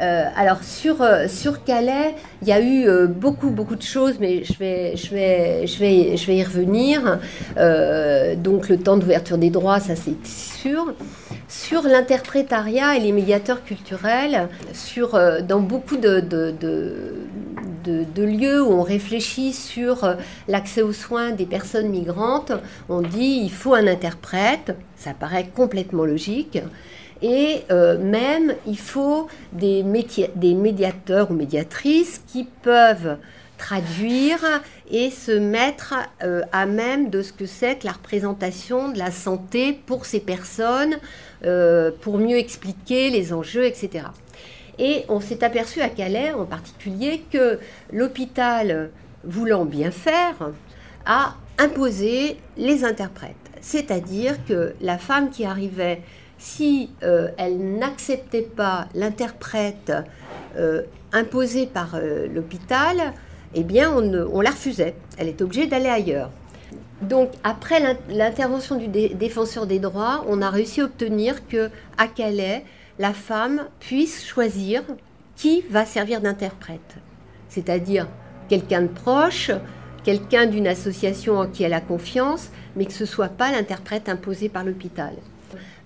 [0.01, 4.17] Euh, alors sur, euh, sur Calais, il y a eu euh, beaucoup beaucoup de choses,
[4.19, 4.95] mais je vais,
[6.37, 7.19] y revenir.
[8.39, 10.95] donc le temps d'ouverture des droits, ça c'est sûr.
[11.47, 16.21] Sur l'interprétariat et les médiateurs culturels, sur, dans beaucoup de,
[17.85, 20.17] de, lieux où on réfléchit sur
[20.49, 22.53] l'accès aux soins des personnes migrantes,
[22.89, 26.59] on dit il faut un interprète, ça paraît complètement logique.
[27.23, 33.17] Et euh, même, il faut des, médiateurs ou médiatrices qui peuvent
[33.57, 34.41] traduire
[34.91, 39.11] et se mettre euh, à même de ce que c'est que la représentation de la
[39.11, 40.97] santé pour ces personnes,
[41.47, 44.07] euh, pour mieux expliquer les enjeux, etc.
[44.79, 47.59] Et on s'est aperçu à Calais en particulier que
[47.93, 48.91] l'hôpital,
[49.25, 50.53] voulant bien faire,
[51.07, 53.35] a imposé les interprètes.
[53.61, 56.03] C'est-à-dire que la femme qui arrivait
[56.39, 59.93] si euh, elle n'acceptait pas l'interprète
[60.57, 63.15] euh, imposé par euh, l'hôpital,
[63.55, 64.95] eh bien on, la refusait.
[65.17, 66.31] Elle était obligée d'aller ailleurs.
[67.03, 72.65] Donc après l'intervention du défenseur des droits, on a réussi à obtenir que à Calais,
[72.99, 74.83] la femme puisse choisir
[75.37, 76.97] qui va servir d'interprète,
[77.49, 78.07] c'est-à-dire
[78.49, 79.51] quelqu'un de proche,
[80.05, 84.49] quelqu'un d'une association en qui elle a confiance, mais que ce soit pas l'interprète imposé
[84.49, 85.15] par l'hôpital.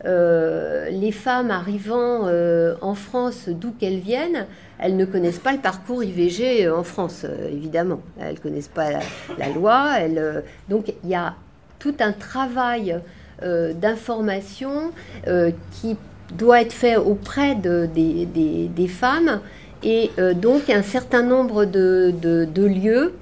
[0.04, 2.28] les femmes arrivant
[2.82, 4.46] en France, d'où qu'elles viennent,
[4.78, 8.00] elles ne connaissent pas le parcours IVG en France, évidemment.
[8.20, 8.90] Elles ne connaissent pas
[9.38, 9.94] la, loi.
[10.68, 11.34] donc il y a
[11.78, 13.00] tout un travail
[13.42, 14.92] d'information
[15.72, 15.96] qui
[16.32, 19.40] doit être fait auprès des, femmes.
[19.82, 23.14] Et donc un certain nombre de lieux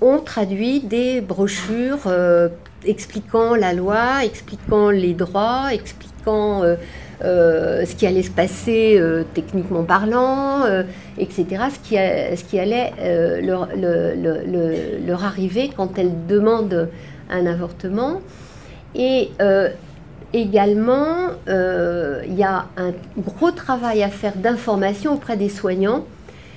[0.00, 2.48] ont traduit des brochures euh,
[2.84, 6.76] expliquant la loi, expliquant les droits, expliquant euh,
[7.22, 9.00] euh, ce qui allait se passer
[9.34, 10.64] techniquement parlant,
[11.18, 12.92] etc., ce qui, ce qui allait
[13.42, 16.88] leur, leur, arriver quand elles demandent
[17.30, 18.22] un avortement.
[18.94, 19.30] Et
[20.32, 26.04] également, il y a un gros travail à faire d'information auprès des soignants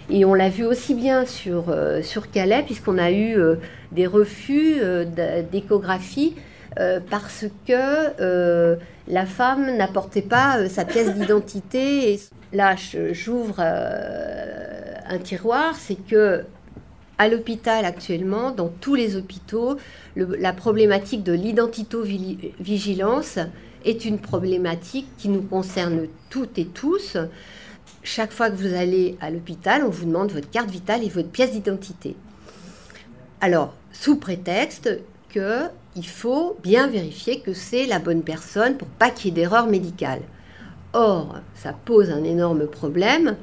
[0.09, 3.55] et on l'a vu aussi bien sur, euh, sur Calais, puisqu'on a eu euh,
[3.91, 5.05] des refus euh,
[5.51, 6.35] d'échographie
[7.11, 12.13] parce que la femme n'apportait pas sa pièce d'identité.
[12.13, 12.19] Et
[12.51, 12.73] là,
[13.11, 16.43] j'ouvre un tiroir, c'est que
[17.23, 19.77] à l'hôpital actuellement, dans tous les hôpitaux,
[20.15, 23.39] la problématique de l'identito-vigilance
[23.85, 27.17] est une problématique qui nous concerne toutes et tous
[28.03, 31.29] chaque fois que vous allez à l'hôpital, on vous demande votre carte vitale et votre
[31.29, 32.15] pièce d'identité.
[33.39, 34.89] Alors, sous prétexte
[35.31, 39.67] qu'il faut bien vérifier que c'est la bonne personne pour pas qu'il y ait d'erreur
[39.67, 40.21] médicale.
[40.91, 43.37] Or, ça pose un énorme problème,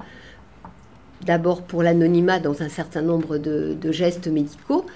[1.25, 4.87] d'abord pour l'anonymat dans un certain nombre de, gestes médicaux,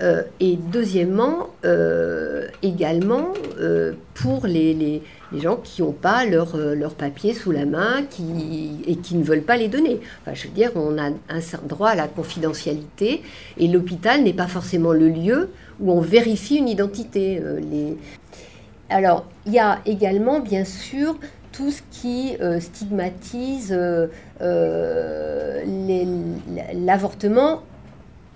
[0.00, 3.28] euh, et deuxièmement, euh, également
[3.60, 8.82] euh, pour les, les gens qui n'ont pas leur, leur papier sous la main qui,
[8.86, 10.00] et qui ne veulent pas les donner.
[10.20, 13.22] Enfin, je veux dire, on a un certain droit à la confidentialité
[13.58, 17.40] et l'hôpital n'est pas forcément le lieu où on vérifie une identité.
[17.70, 17.96] Les...
[18.88, 21.16] Alors, il y a également, bien sûr,
[21.52, 23.76] tout ce qui euh, stigmatise
[26.74, 27.62] l'avortement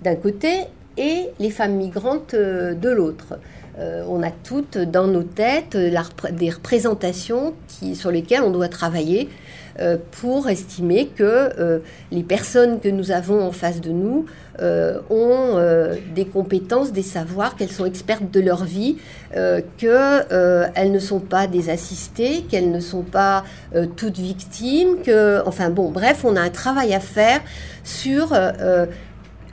[0.03, 0.65] d'un côté
[0.97, 3.39] et les femmes migrantes de l'autre.
[3.79, 7.55] Euh, on a toutes dans nos têtes des représentations
[7.95, 9.29] sur lesquelles on doit travailler
[9.79, 14.27] euh, pour estimer que euh, les personnes que nous avons en face de nous
[15.11, 15.61] ont
[16.15, 18.97] des compétences, des savoirs, qu'elles sont expertes de leur vie,
[19.77, 23.45] qu'elles ne sont pas des assistées, qu'elles ne sont pas
[23.97, 27.43] toutes victimes, que, enfin bon, bref, on a un travail à faire
[27.85, 28.33] sur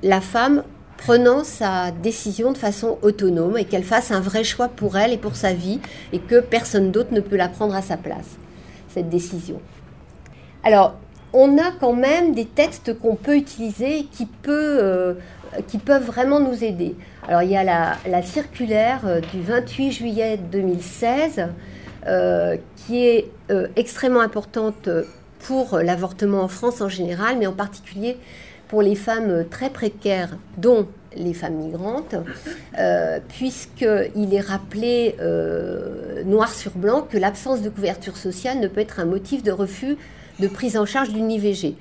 [0.04, 0.64] la femme
[1.04, 5.18] prenant sa décision de façon autonome et qu'elle fasse un vrai choix pour elle et
[5.18, 5.82] pour sa vie
[6.14, 8.38] et que personne d'autre ne peut la prendre à sa place,
[8.88, 9.60] cette décision.
[10.64, 10.96] Alors,
[11.34, 15.16] on a quand même des textes qu'on peut utiliser qui, euh,
[15.68, 16.96] qui peuvent vraiment nous aider.
[17.28, 21.48] Alors, il y a la, circulaire euh, du 28 juillet 2016
[22.06, 23.30] euh, qui est
[23.76, 24.90] extrêmement importante
[25.40, 28.18] pour l'avortement en France en général, mais en particulier
[28.68, 32.16] pour les femmes très précaires, dont les femmes migrantes,
[32.80, 35.16] euh, puisqu'il est rappelé
[36.26, 39.98] noir sur blanc que l'absence de couverture sociale ne peut être un motif de refus
[40.40, 41.76] de prise en charge d'une IVG.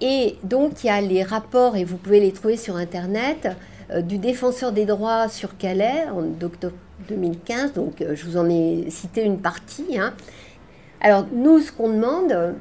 [0.00, 3.48] Et donc il y a les rapports, et vous pouvez les trouver sur Internet,
[3.90, 6.76] euh, du défenseur des droits sur Calais en octobre
[7.08, 9.98] 2015, donc je vous en ai cité une partie.
[9.98, 10.14] Hein.
[11.00, 12.54] Alors nous, ce qu'on demande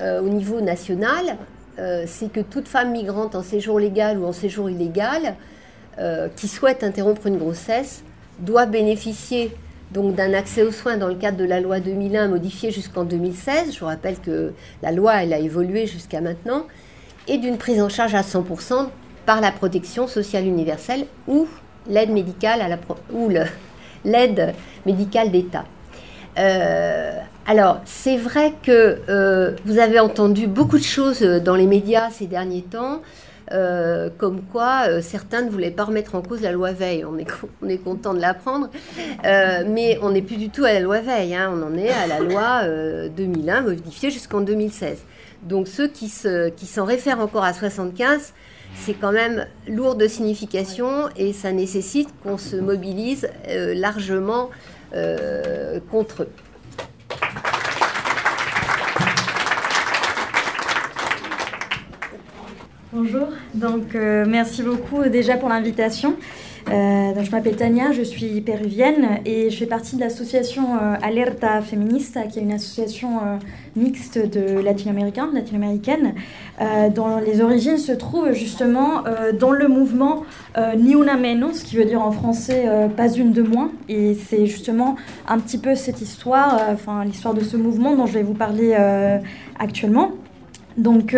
[0.00, 1.36] au niveau national,
[1.78, 5.34] euh, c'est que toute femme migrante en séjour légal ou en séjour illégal
[5.98, 8.04] euh, qui souhaite interrompre une grossesse
[8.38, 9.52] doit bénéficier
[9.94, 13.72] donc d'un accès aux soins dans le cadre de la loi 2001 modifiée jusqu'en 2016.
[13.72, 16.66] Je vous rappelle que la loi elle a évolué jusqu'à maintenant
[17.28, 18.88] et d'une prise en charge à 100%
[19.24, 21.46] par la protection sociale universelle ou
[21.88, 22.76] l'aide médicale à la
[23.12, 23.30] ou
[24.04, 25.64] l'aide médicale d'État.
[26.38, 27.16] Euh,
[27.46, 32.26] alors, c'est vrai que euh, vous avez entendu beaucoup de choses dans les médias ces
[32.26, 33.00] derniers temps,
[33.52, 37.04] euh, comme quoi certains ne voulaient pas remettre en cause la loi Veil.
[37.04, 37.26] On est,
[37.62, 38.70] on est content de l'apprendre,
[39.22, 41.34] mais on n'est plus du tout à la loi Veil.
[41.34, 41.52] Hein.
[41.54, 44.98] On en est à la loi 2001 modifiée jusqu'en 2016.
[45.42, 48.32] Donc ceux qui s'en réfèrent encore à 75,
[48.76, 54.50] c'est quand même lourd de signification et ça nécessite qu'on se mobilise largement
[55.90, 56.28] contre eux.
[62.96, 66.14] Bonjour, donc euh, merci beaucoup déjà pour l'invitation.
[66.68, 72.38] je m'appelle Tania, je suis péruvienne et je fais partie de l'association Alerta Feminista, qui
[72.38, 73.18] est une association
[73.74, 76.14] mixte de latino-américains, latino-américaines,
[76.94, 79.02] dont les origines se trouvent justement
[79.40, 80.22] dans le mouvement
[80.78, 82.64] Ni una menos, qui veut dire en français
[82.96, 83.72] pas une de moins.
[83.88, 84.94] Et c'est justement
[85.26, 88.76] un petit peu cette histoire, enfin l'histoire de ce mouvement dont je vais vous parler
[89.58, 90.12] actuellement.
[90.76, 91.16] Donc,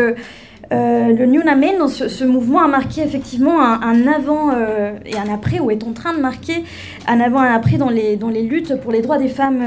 [0.73, 1.43] euh, euh, le New
[1.89, 6.14] ce, mouvement a marqué effectivement un, avant euh, et un après, ou est en train
[6.14, 6.64] de marquer
[7.07, 9.62] un avant et un après dans les, dans les luttes pour les droits des femmes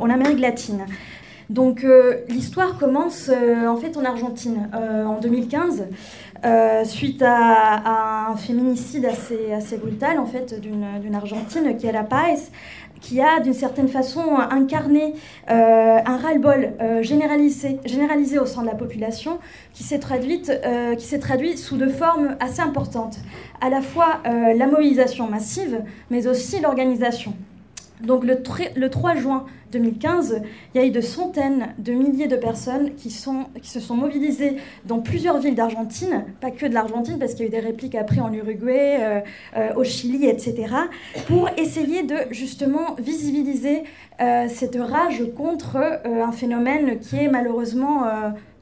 [0.00, 0.86] en Amérique latine.
[1.48, 1.86] Donc
[2.28, 5.86] l'histoire commence en fait en Argentine en 2015
[6.84, 12.50] suite à, un féminicide assez, brutal en fait d'une Argentine qui est La Paz
[13.00, 15.14] qui a d'une certaine façon incarné
[15.50, 19.38] euh, un ras-le-bol euh, généralisé, au sein de la population
[19.72, 20.00] qui s'est
[20.64, 23.18] euh, qui s'est traduit sous deux formes assez importantes.
[23.60, 25.80] À la fois la mobilisation massive,
[26.10, 27.32] mais aussi l'organisation.
[28.02, 28.42] Donc le,
[28.76, 30.42] le 3 juin 2015,
[30.74, 35.00] il y a eu de centaines de milliers de personnes qui se sont mobilisées dans
[35.00, 38.20] plusieurs villes d'Argentine, pas que de l'Argentine, parce qu'il y a eu des répliques après
[38.20, 39.20] en Uruguay, euh,
[39.56, 40.74] euh, au Chili, etc.,
[41.26, 43.84] pour essayer de justement visibiliser
[44.20, 48.04] euh, cette rage contre un phénomène qui est malheureusement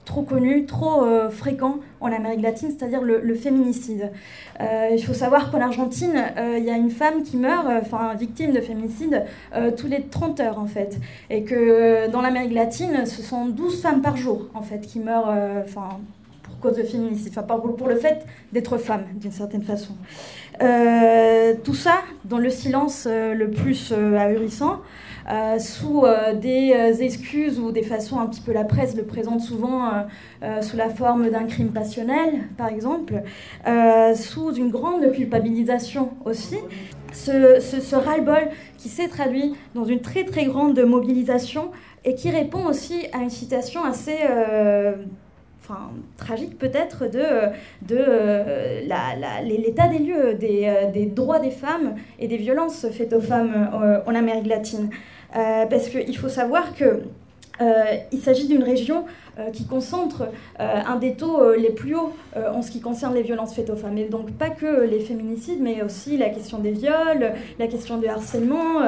[0.05, 4.13] trop connu, trop euh, fréquent en Amérique latine, c'est-à-dire le, féminicide.
[4.61, 8.15] Euh, il faut savoir qu'en Argentine, euh, il y a une femme qui meurt, enfin
[8.15, 9.25] victime de féminicide,
[9.77, 10.99] tous les 30 heures en fait.
[11.31, 15.35] Et que dans l'Amérique latine, ce sont 12 femmes par jour en fait qui meurent
[16.43, 19.95] pour cause de féminicide, enfin pour, pour le fait d'être femme d'une certaine façon.
[21.65, 24.81] tout ça dans le silence le plus ahurissant.
[25.31, 29.05] Euh, sous euh, des euh, excuses ou des façons un petit peu la presse le
[29.05, 29.91] présente souvent
[30.61, 33.23] sous la forme d'un crime passionnel, par exemple,
[34.15, 36.59] sous une grande culpabilisation aussi.
[37.13, 41.71] Ce, ce, ras-le-bol qui s'est traduit dans une très très grande mobilisation
[42.05, 44.17] et qui répond aussi à une citation assez
[45.63, 47.25] enfin, tragique peut-être de,
[47.83, 48.85] de
[49.45, 54.15] l'état des lieux des, des, droits des femmes et des violences faites aux femmes en
[54.15, 54.91] Amérique latine.
[55.37, 57.01] Euh, parce qu'il faut savoir que
[57.61, 59.05] euh, il s'agit d'une région
[59.39, 60.29] euh, qui concentre
[60.59, 63.99] un des taux les plus hauts en ce qui concerne les violences faites aux femmes.
[63.99, 68.07] Et donc pas que les féminicides, mais aussi la question des viols, la question du
[68.07, 68.81] harcèlement,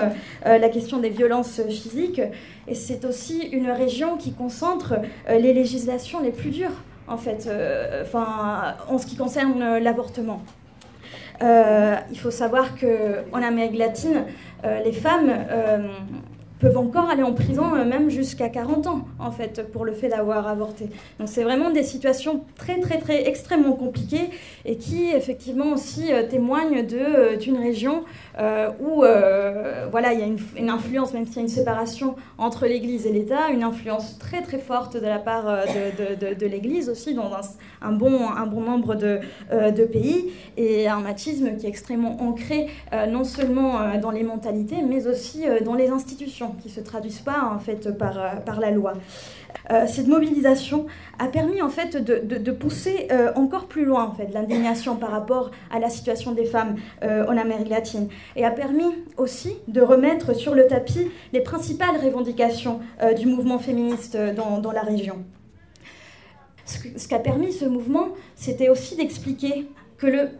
[0.44, 2.22] la question des violences physiques.
[2.68, 4.94] Et c'est aussi une région qui concentre
[5.28, 7.48] les législations les plus dures, en fait,
[8.14, 10.42] en ce qui concerne l'avortement.
[11.40, 14.24] il faut savoir qu'en Amérique latine,
[14.84, 15.32] les femmes
[16.58, 20.08] peuvent encore aller en prison euh, même jusqu'à 40 ans en fait pour le fait
[20.08, 20.88] d'avoir avorté.
[21.18, 24.30] Donc c'est vraiment des situations très très très extrêmement compliquées
[24.64, 28.04] et qui effectivement aussi euh, témoignent euh, d'une région
[28.80, 29.02] où
[29.90, 33.12] voilà il y a une, influence même s'il y a une séparation entre l'Église et
[33.12, 37.30] l'État, une influence très très forte de la part de, l'Église aussi dans
[37.80, 42.66] un, bon un bon nombre de, de pays et un machisme qui est extrêmement ancré
[43.08, 47.50] non seulement dans les mentalités mais aussi dans les institutions qui ne se traduisent pas
[47.54, 48.94] en fait par, euh, par la loi.
[49.70, 50.86] Euh, cette mobilisation
[51.18, 55.10] a permis en fait de, de, pousser euh, encore plus loin en fait l'indignation par
[55.10, 58.84] rapport à la situation des femmes en Amérique latine et a permis
[59.16, 62.80] aussi de remettre sur le tapis les principales revendications
[63.18, 65.24] du mouvement féministe dans, dans la région.
[66.64, 69.68] Ce qu'a permis ce mouvement, c'était aussi d'expliquer
[69.98, 70.30] que le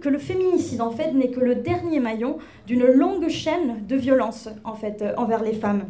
[0.00, 4.48] que le féminicide en fait n'est que le dernier maillon d'une longue chaîne de violence
[4.64, 5.84] en fait euh, envers les femmes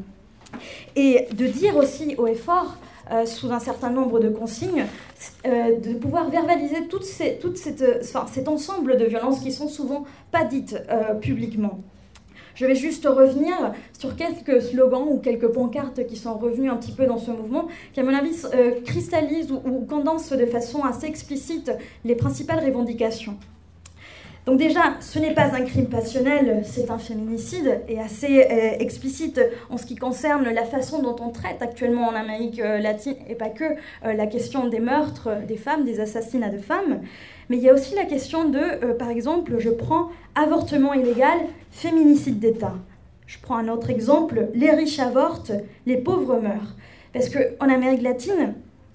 [0.97, 2.77] et de dire aussi haut et fort
[3.11, 4.87] euh, sous un certain nombre de consignes,
[5.47, 10.77] euh, de pouvoir verbaliser toute cette, cet ensemble de violences qui sont souvent pas dites
[11.21, 11.81] publiquement.
[12.55, 13.55] Je vais juste revenir
[13.97, 17.69] sur quelques slogans ou quelques pancartes qui sont revenus un petit peu dans ce mouvement,
[17.93, 18.35] qui à mon avis
[18.85, 21.71] cristallisent ou, ou condensent de façon assez explicite
[22.05, 23.37] les principales revendications.
[24.49, 29.39] Donc déjà, ce n'est pas un crime passionnel, c'est un féminicide et assez euh, explicite
[29.69, 33.35] en ce qui concerne la façon dont on traite actuellement en Amérique euh, latine et
[33.35, 37.03] pas que euh, la question des meurtres des femmes, des assassinats de femmes.
[37.51, 41.41] Mais il y a aussi la question de, par exemple, je prends avortement illégal,
[41.71, 42.73] féminicide d'État.
[43.27, 45.53] Je prends un autre exemple, les riches avortent,
[45.85, 46.75] les pauvres meurent.
[47.13, 48.55] Parce qu'en Amérique latine,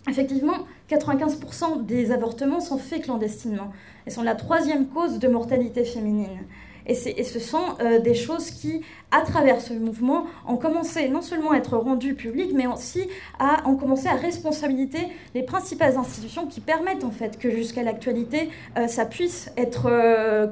[0.09, 3.71] effectivement, 95% des avortements sont faits clandestinement
[4.05, 6.39] et sont la troisième cause de mortalité féminine.
[6.85, 7.63] Et, ce sont
[8.03, 12.51] des choses qui, à travers ce mouvement, ont commencé non seulement à être rendues publiques,
[12.53, 13.07] mais aussi
[13.39, 18.49] à, ont commencé à responsabiliser les principales institutions qui permettent en fait que jusqu'à l'actualité,
[18.87, 19.89] ça puisse être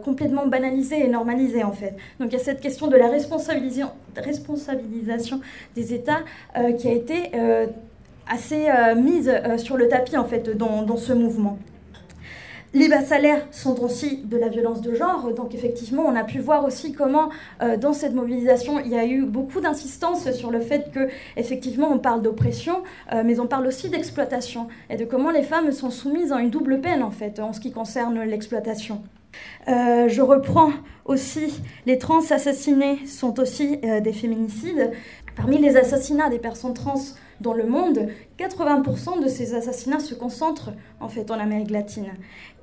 [0.05, 1.97] complètement banalisé et normalisé en fait.
[2.21, 5.41] Donc il y a cette question de la responsabilisation
[5.75, 6.21] des États
[6.77, 7.29] qui a été
[8.27, 11.57] assez euh, mise euh, sur le tapis en fait dans, ce mouvement.
[12.73, 16.39] Les bas salaires sont aussi de la violence de genre, donc effectivement on a pu
[16.39, 17.29] voir aussi comment
[17.61, 21.89] euh, dans cette mobilisation il y a eu beaucoup d'insistance sur le fait que effectivement
[21.91, 22.83] on parle d'oppression,
[23.25, 26.79] mais on parle aussi d'exploitation et de comment les femmes sont soumises à une double
[26.79, 29.01] peine en fait en ce qui concerne l'exploitation.
[29.67, 30.71] je reprends
[31.03, 34.91] aussi, les trans assassinés sont aussi des féminicides.
[35.35, 37.01] Parmi les assassinats des personnes trans
[37.41, 38.07] dans le monde,
[38.41, 42.11] 80% de ces assassinats se concentrent en fait en Amérique latine.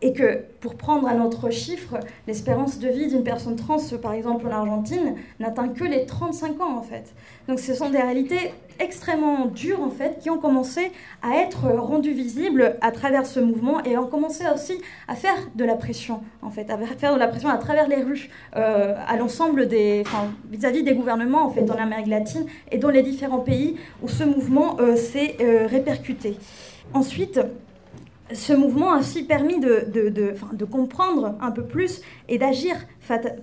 [0.02, 4.46] Et que pour prendre un autre chiffre, l'espérance de vie d'une personne trans, par exemple
[4.46, 7.14] en Argentine, n'atteint que les 35 ans en fait.
[7.48, 12.12] Donc ce sont des réalités extrêmement dures en fait qui ont commencé à être rendues
[12.12, 14.74] visibles à travers ce mouvement et ont commencé aussi
[15.08, 18.02] à faire de la pression en fait, à faire de la pression à travers les
[18.02, 20.04] rues euh, à l'ensemble des,
[20.50, 24.24] vis-à-vis des gouvernements en fait en Amérique latine et dans les différents pays où ce
[24.24, 26.36] mouvement euh, s'est euh, répercuté.
[26.94, 27.40] Ensuite,
[28.32, 32.76] ce mouvement a aussi permis de, de, comprendre un peu plus et d'agir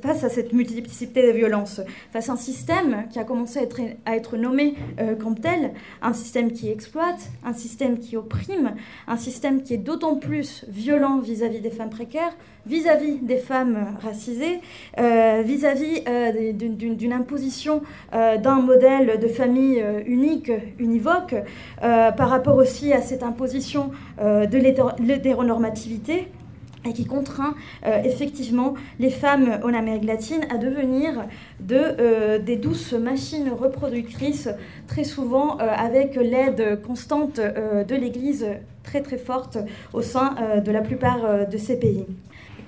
[0.02, 1.82] face à cette multiplicité de violences,
[2.14, 5.72] face à un système qui a commencé à être, à être nommé euh, comme tel,
[6.02, 8.76] un système qui exploite, un système qui opprime,
[9.08, 12.36] un système qui est d'autant plus violent vis-à-vis des femmes précaires,
[12.68, 14.60] vis-à-vis des femmes racisées,
[15.00, 17.82] euh, vis-à-vis euh, d'une imposition
[18.12, 21.36] d'un modèle de famille unique, univoque,
[21.82, 26.28] par rapport aussi à cette imposition de l'hétéronormativité
[26.86, 27.56] et qui contraint
[27.86, 31.26] euh, effectivement les femmes en Amérique latine à devenir
[31.60, 34.50] de, euh, des douces machines reproductrices,
[34.88, 38.48] très souvent euh, avec l'aide constante de l'Église
[38.84, 39.58] très très forte
[39.94, 42.06] au sein de la plupart de ces pays.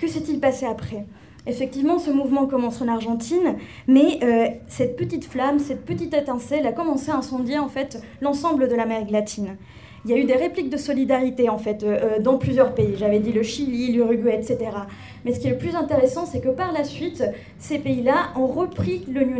[0.00, 1.06] Que s'est-il passé après?
[1.46, 3.56] Effectivement, ce mouvement commence en Argentine,
[3.86, 4.18] mais
[4.66, 9.10] cette petite flamme, cette petite étincelle a commencé à incendier en fait l'ensemble de l'Amérique
[9.10, 9.56] latine
[10.08, 12.94] il y a eu des répliques de solidarité en fait euh, euh, dans plusieurs pays.
[12.96, 14.70] J'avais dit le Chili, l'Uruguay, etc.
[15.24, 17.24] Mais ce qui est le plus intéressant, c'est que par la suite,
[17.58, 19.38] ces pays-là ont repris le New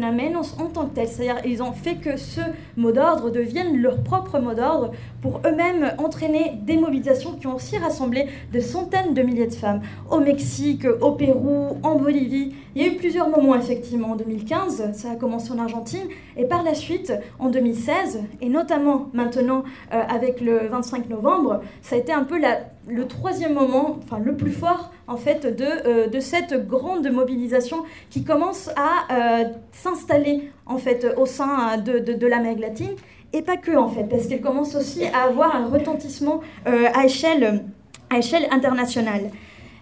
[0.59, 1.09] en tant que tel.
[1.09, 2.41] C'est-à-dire ils ont fait que ce
[2.77, 7.77] mot d'ordre devienne leur propre mot d'ordre pour eux-mêmes entraîner des mobilisations qui ont aussi
[7.79, 12.55] rassemblé de centaines de milliers de femmes au Mexique, au Pérou, en Bolivie.
[12.75, 16.07] Il y a eu plusieurs moments effectivement en 2015, ça a commencé en Argentine,
[16.37, 21.97] et par la suite en 2016, et notamment maintenant euh, avec le 25 novembre, ça
[21.97, 25.65] a été un peu la, le troisième moment, enfin le plus fort en fait de,
[25.65, 31.99] euh, de cette grande mobilisation qui commence à euh, s'installer en fait au sein de,
[31.99, 32.95] de, de l'Amérique latine
[33.33, 37.05] et pas que en fait, parce qu'elle commence aussi à avoir un retentissement euh, à,
[37.05, 37.65] échelle,
[38.11, 39.31] à échelle internationale.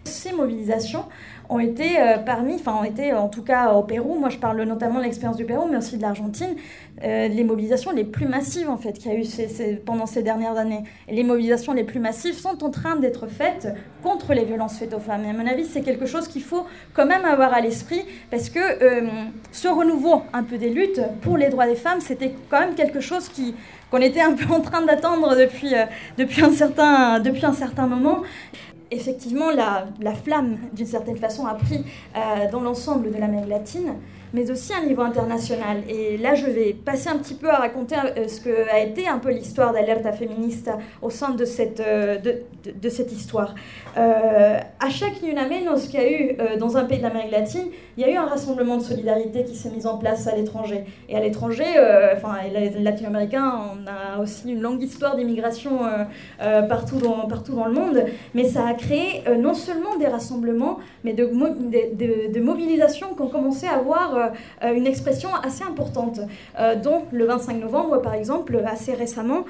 [0.05, 1.05] Ces mobilisations
[1.49, 4.63] ont été euh, parmi, enfin ont été en tout cas au Pérou, moi je parle
[4.63, 6.57] notamment de l'expérience du Pérou, mais aussi de l'Argentine,
[7.05, 10.57] euh, les mobilisations les plus massives en fait qu'il y a eu pendant ces dernières
[10.57, 10.83] années.
[11.09, 13.69] Les mobilisations les plus massives sont en train d'être faites
[14.03, 15.25] contre les violences faites aux femmes.
[15.25, 18.51] Et à mon avis, c'est quelque chose qu'il faut quand même avoir à l'esprit, parce
[18.51, 19.09] que euh,
[19.53, 23.01] ce renouveau un peu des luttes pour les droits des femmes, c'était quand même quelque
[23.01, 23.31] chose
[23.91, 25.75] qu'on était un peu en train d'attendre depuis,
[26.17, 28.23] depuis, depuis un certain moment
[28.91, 31.85] effectivement, la, flamme, d'une certaine façon, a pris
[32.17, 33.95] euh, dans l'ensemble de l'Amérique latine,
[34.33, 35.79] mais aussi un niveau international.
[35.89, 39.09] Et là, je vais passer un petit peu à raconter euh, ce que a été
[39.09, 43.55] un peu l'histoire d'Alerta Feminista au sein de cette, euh, de, cette histoire.
[43.97, 47.67] à chaque Menos qu'il y a eu dans un pays de l'Amérique latine,
[47.97, 50.85] il y a eu un rassemblement de solidarité qui s'est mis en place à l'étranger.
[51.09, 51.65] Et à l'étranger,
[52.15, 55.81] enfin, les latino-américains, on a aussi une longue histoire d'immigration
[56.69, 58.05] partout, dans, partout dans le monde,
[58.35, 63.29] mais ça a créé euh, non seulement des rassemblements, mais de, de, mobilisations qui ont
[63.29, 64.16] commencé à euh, euh,
[64.63, 66.21] une expression assez importante,
[66.83, 69.45] dont le 25 novembre, par exemple, assez récemment,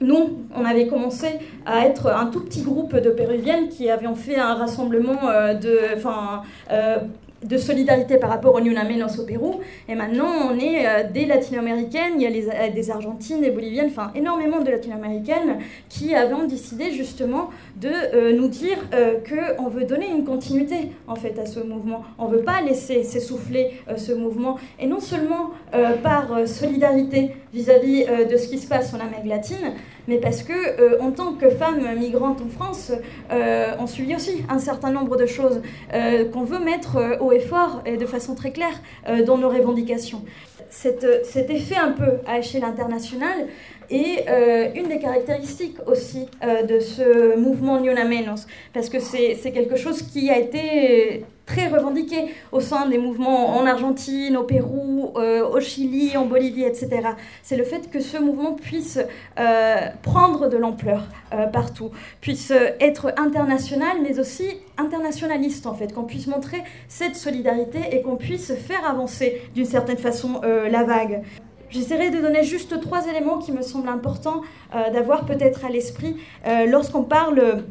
[0.00, 1.26] nous, on avait commencé
[1.66, 5.20] à être un tout petit groupe de Péruviennes qui avions fait un rassemblement
[5.60, 6.42] de, enfin,
[7.44, 9.60] de solidarité par rapport au Menos au Pérou.
[9.88, 13.88] Et maintenant, on est euh, des latino-américaines, il y a euh, des argentines, des boliviennes,
[13.88, 18.78] enfin énormément de latino-américaines qui avaient décidé justement de euh, nous dire
[19.28, 22.04] qu'on veut donner une continuité en fait à ce mouvement.
[22.18, 24.56] On ne veut pas laisser s'essouffler ce mouvement.
[24.78, 25.50] Et non seulement
[26.02, 29.74] par solidarité vis-à-vis -vis de ce qui se passe en Amérique latine,
[30.08, 32.92] mais parce que en tant que femme migrante en France,
[33.30, 35.62] on subit aussi un certain nombre de choses
[36.32, 38.80] qu'on veut mettre haut et fort et de façon très claire
[39.26, 40.22] dans nos revendications.
[40.70, 43.46] cet effet un peu à échelle internationale
[43.90, 44.24] et
[44.74, 50.30] une des caractéristiques aussi de ce mouvement Ni Menos, parce que c'est quelque chose qui
[50.30, 56.16] a été très revendiqué au sein des mouvements en Argentine, au Pérou, euh, au Chili,
[56.16, 56.88] en Bolivie, etc.
[57.42, 59.00] C'est le fait que ce mouvement puisse
[59.38, 66.04] euh, prendre de l'ampleur euh, partout, puisse être international, mais aussi internationaliste en fait, qu'on
[66.04, 71.22] puisse montrer cette solidarité et qu'on puisse faire avancer d'une certaine façon la vague.
[71.70, 74.42] J'essaierai de donner juste trois éléments qui me semblent importants
[74.92, 76.16] d'avoir peut-être à l'esprit
[76.66, 77.62] lorsqu'on parle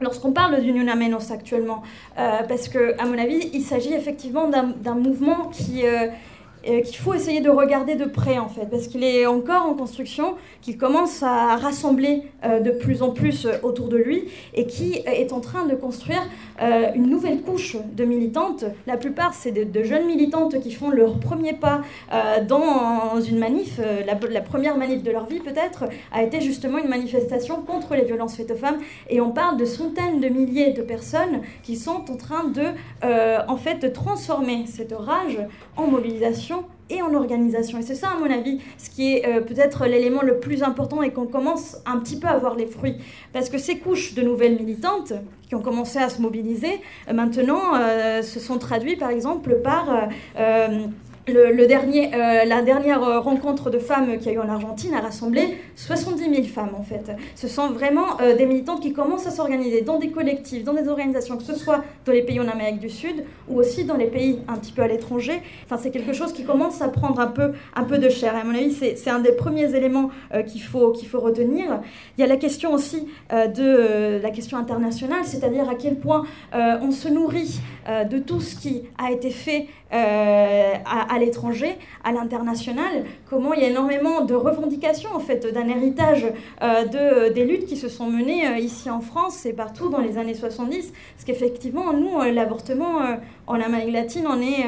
[0.00, 1.82] lorsqu'on parle du Menos actuellement,
[2.18, 6.08] euh, parce que, à mon avis, il s'agit effectivement d'un mouvement qui, euh,
[6.82, 10.34] qu'il faut essayer de regarder de près en fait, parce qu'il est encore en construction,
[10.62, 15.32] qu'il commence à rassembler euh, de plus en plus autour de lui et qui est
[15.32, 16.22] en train de construire
[16.62, 18.64] euh, une nouvelle couche de militantes.
[18.86, 23.80] La plupart, c'est de, jeunes militantes qui font leur premier pas euh, dans une manif.
[24.06, 28.36] La, première manif de leur vie peut-être a été justement une manifestation contre les violences
[28.36, 32.16] faites aux femmes et on parle de centaines de milliers de personnes qui sont en
[32.16, 32.64] train de
[33.48, 35.38] en fait transformer cette rage
[35.76, 36.55] en mobilisation
[36.90, 37.78] et en organisation.
[37.78, 41.02] Et c'est ça, à mon avis, ce qui est euh, peut-être l'élément le plus important
[41.02, 42.96] et qu'on commence un petit peu à voir les fruits.
[43.32, 45.12] Parce que ces couches de nouvelles militantes
[45.48, 50.08] qui ont commencé à se mobiliser, euh, maintenant, euh, se sont traduits, par exemple, par
[51.28, 54.94] le, dernier, euh, la dernière euh, rencontre de femmes qu'il y a eu en Argentine
[54.94, 57.10] a rassemblé 70 000 femmes en fait.
[57.34, 60.88] Ce sont vraiment euh, des militantes qui commencent à s'organiser dans des collectifs, dans des
[60.88, 64.06] organisations, que ce soit dans les pays en Amérique du Sud ou aussi dans les
[64.06, 65.42] pays un petit peu à l'étranger.
[65.64, 68.34] Enfin, c'est quelque chose qui commence à prendre un peu, un peu de chair.
[68.36, 70.10] À mon avis, c'est un des premiers éléments
[70.46, 71.80] qu'il faut, qu'il faut retenir.
[72.16, 76.90] Il y a la question aussi de la question internationale, c'est-à-dire à quel point on
[76.90, 83.54] se nourrit de tout ce qui a été fait euh, à, l'étranger, à l'international, comment
[83.54, 86.26] il y a énormément de revendications en fait d'un héritage
[86.60, 90.00] euh, de, des luttes qui se sont menées euh, ici en France et partout dans
[90.00, 92.98] les années 70, parce qu'effectivement nous l'avortement
[93.46, 94.64] en Amérique latine on est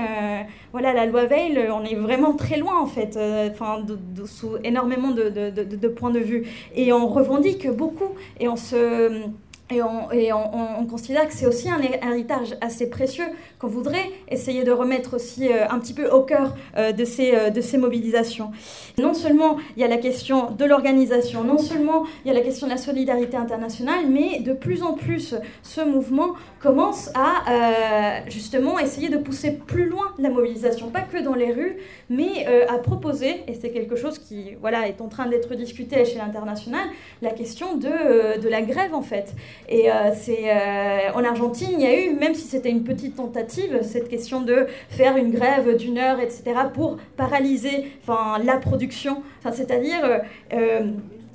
[0.73, 3.19] voilà la loi Veil on est vraiment très loin en fait,
[3.51, 3.85] enfin
[4.25, 6.47] sous énormément de, de, de points de vue.
[6.77, 9.29] Et on revendique beaucoup et on se
[9.71, 13.27] et, on, considère que c'est aussi un héritage assez précieux
[13.59, 17.35] qu'on voudrait essayer de remettre aussi euh, un petit peu au cœur euh, de, ces,
[17.35, 18.51] euh, de ces mobilisations.
[18.97, 22.41] Non seulement il y a la question de l'organisation, non seulement il y a la
[22.41, 28.79] question de la solidarité internationale, mais de plus en plus ce mouvement commence à justement
[28.79, 31.77] essayer de pousser plus loin la mobilisation, pas que dans les rues,
[32.11, 35.99] mais à proposer, et c'est quelque chose qui voilà, est en train d'être discuté à
[36.01, 36.89] l'échelle internationale,
[37.23, 39.35] la question de, de la grève en fait.
[39.69, 43.17] Et euh, c'est euh, en Argentine, il y a eu, même si c'était une petite
[43.17, 46.43] tentative, cette question de faire une grève d'une heure, etc.,
[46.73, 49.23] pour paralyser enfin, la production.
[49.39, 50.81] Enfin, c'est-à-dire euh,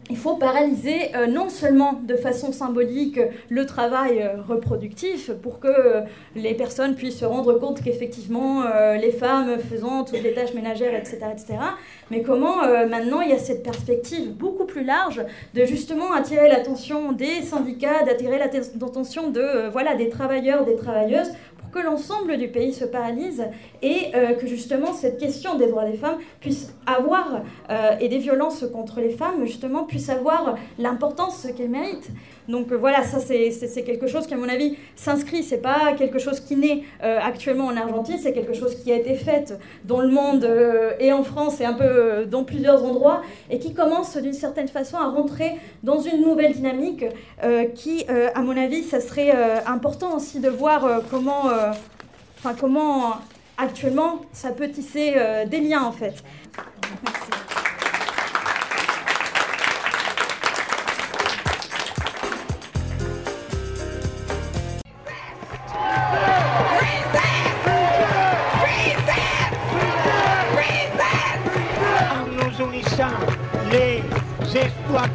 [0.09, 6.03] il faut paralyser non seulement de façon symbolique le travail reproductif pour que
[6.35, 8.63] les personnes puissent se rendre compte qu'effectivement
[8.95, 11.57] les femmes faisant toutes les tâches ménagères, etc., etc.,
[12.11, 15.23] mais comment euh, maintenant il y a cette perspective beaucoup plus large
[15.53, 21.31] de justement attirer l'attention des syndicats, d'attirer l'attention de euh, voilà des travailleurs, des travailleuses
[21.73, 23.45] que l'ensemble du pays se paralyse
[23.81, 27.41] et euh, que justement cette question des droits des femmes puisse avoir,
[27.99, 32.09] et des violences contre les femmes, justement, puisse avoir l'importance qu'elles méritent.
[32.47, 35.43] Donc euh, voilà, ça c'est quelque chose qui, à mon avis, s'inscrit.
[35.43, 38.95] C'est pas quelque chose qui naît euh, actuellement en Argentine, c'est quelque chose qui a
[38.95, 43.21] été fait dans le monde euh, et en France et un peu dans plusieurs endroits
[43.49, 47.05] et qui commence d'une certaine façon à rentrer dans une nouvelle dynamique
[47.75, 49.31] qui, à mon avis, ça serait
[49.65, 51.45] important aussi de voir comment,
[52.37, 53.13] enfin comment
[53.57, 55.13] actuellement ça peut tisser
[55.47, 56.23] des liens en fait.
[57.03, 57.52] Merci.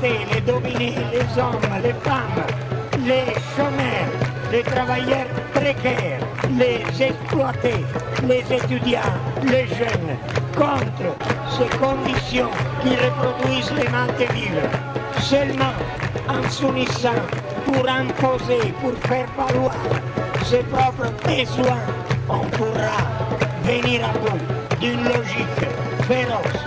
[0.03, 2.43] Les dominés, les hommes, les femmes,
[3.07, 4.11] les chômeurs,
[4.51, 6.19] les travailleurs précaires,
[6.59, 7.85] les exploités,
[8.27, 9.15] les étudiants,
[9.45, 10.17] les jeunes,
[10.57, 11.15] contre
[11.57, 12.51] ces conditions
[12.83, 14.69] qui reproduisent les mal de vivre.
[15.21, 15.75] Seulement
[16.29, 17.23] en s'unissant
[17.65, 19.77] pour imposer, pour faire valoir
[20.45, 21.85] ses propres besoins,
[22.29, 22.99] on pourra
[23.63, 25.69] venir à bout d'une logique
[26.09, 26.65] féroce,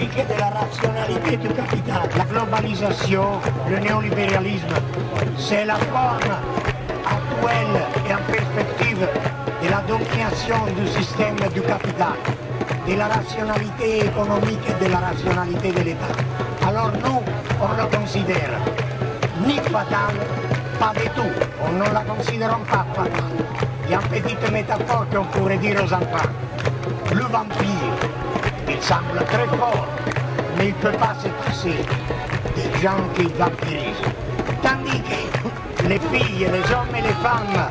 [0.00, 2.08] logique de la rationalité du capital.
[2.16, 3.24] La globalisation,
[3.68, 4.74] le néolibéralisme,
[5.36, 6.36] c'est la forme
[7.04, 9.06] actuelle et en perspective
[9.62, 12.16] de la domination du système du capital,
[12.88, 16.66] de la rationalité économique et de la rationalité de l'État.
[16.66, 18.58] Alors le considère
[19.46, 20.14] ni fatal,
[20.78, 21.32] pas du tout.
[21.64, 23.14] On ne la considère pas fatale.
[23.90, 26.30] A une petite métaphore qu'on pourrait dire aux enfants.
[27.12, 27.99] Le vampire,
[28.80, 29.86] semble très fort,
[30.58, 31.76] mais il ne peut pas se passer
[32.56, 34.02] des gens qui vampirisent.
[34.62, 37.70] Tandis que les filles, les hommes et les femmes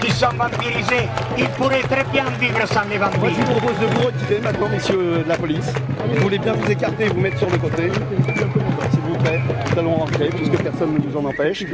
[0.00, 3.20] qui sont vampirisés, ils pourraient très bien vivre sans les vampires.
[3.20, 5.72] Moi, je vous propose de vous retirer maintenant, messieurs de la police.
[6.14, 7.90] Vous voulez bien vous écarter et vous mettre sur le côté.
[7.92, 9.40] S'il vous plaît,
[9.72, 11.64] nous allons rentrer puisque personne ne nous en empêche.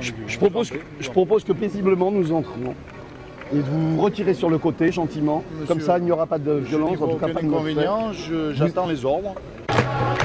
[0.00, 2.74] Je, je propose, que- je propose que paisiblement nous entrions.
[3.52, 5.44] Et de vous retirer sur le côté gentiment.
[5.68, 8.12] Comme ça, il n'y aura pas de violence, en tout cas pas de inconvénient,
[8.52, 9.34] j'attends les ordres.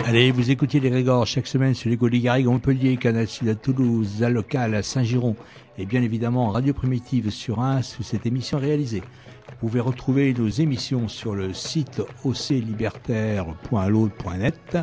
[0.05, 3.55] Allez, vous écoutez les Régors chaque semaine sur les Gaulies-Garrigues à Montpellier, Canal Sud à
[3.55, 5.35] Toulouse, à Local à Saint-Giron
[5.77, 9.03] et bien évidemment en Radio Primitive sur Reims où cette émission est réalisée.
[9.61, 14.77] Vous pouvez retrouver nos émissions sur le site oclibertaire.l'aude.net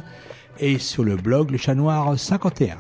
[0.61, 2.79] et sur le blog Le Chat Noir 51.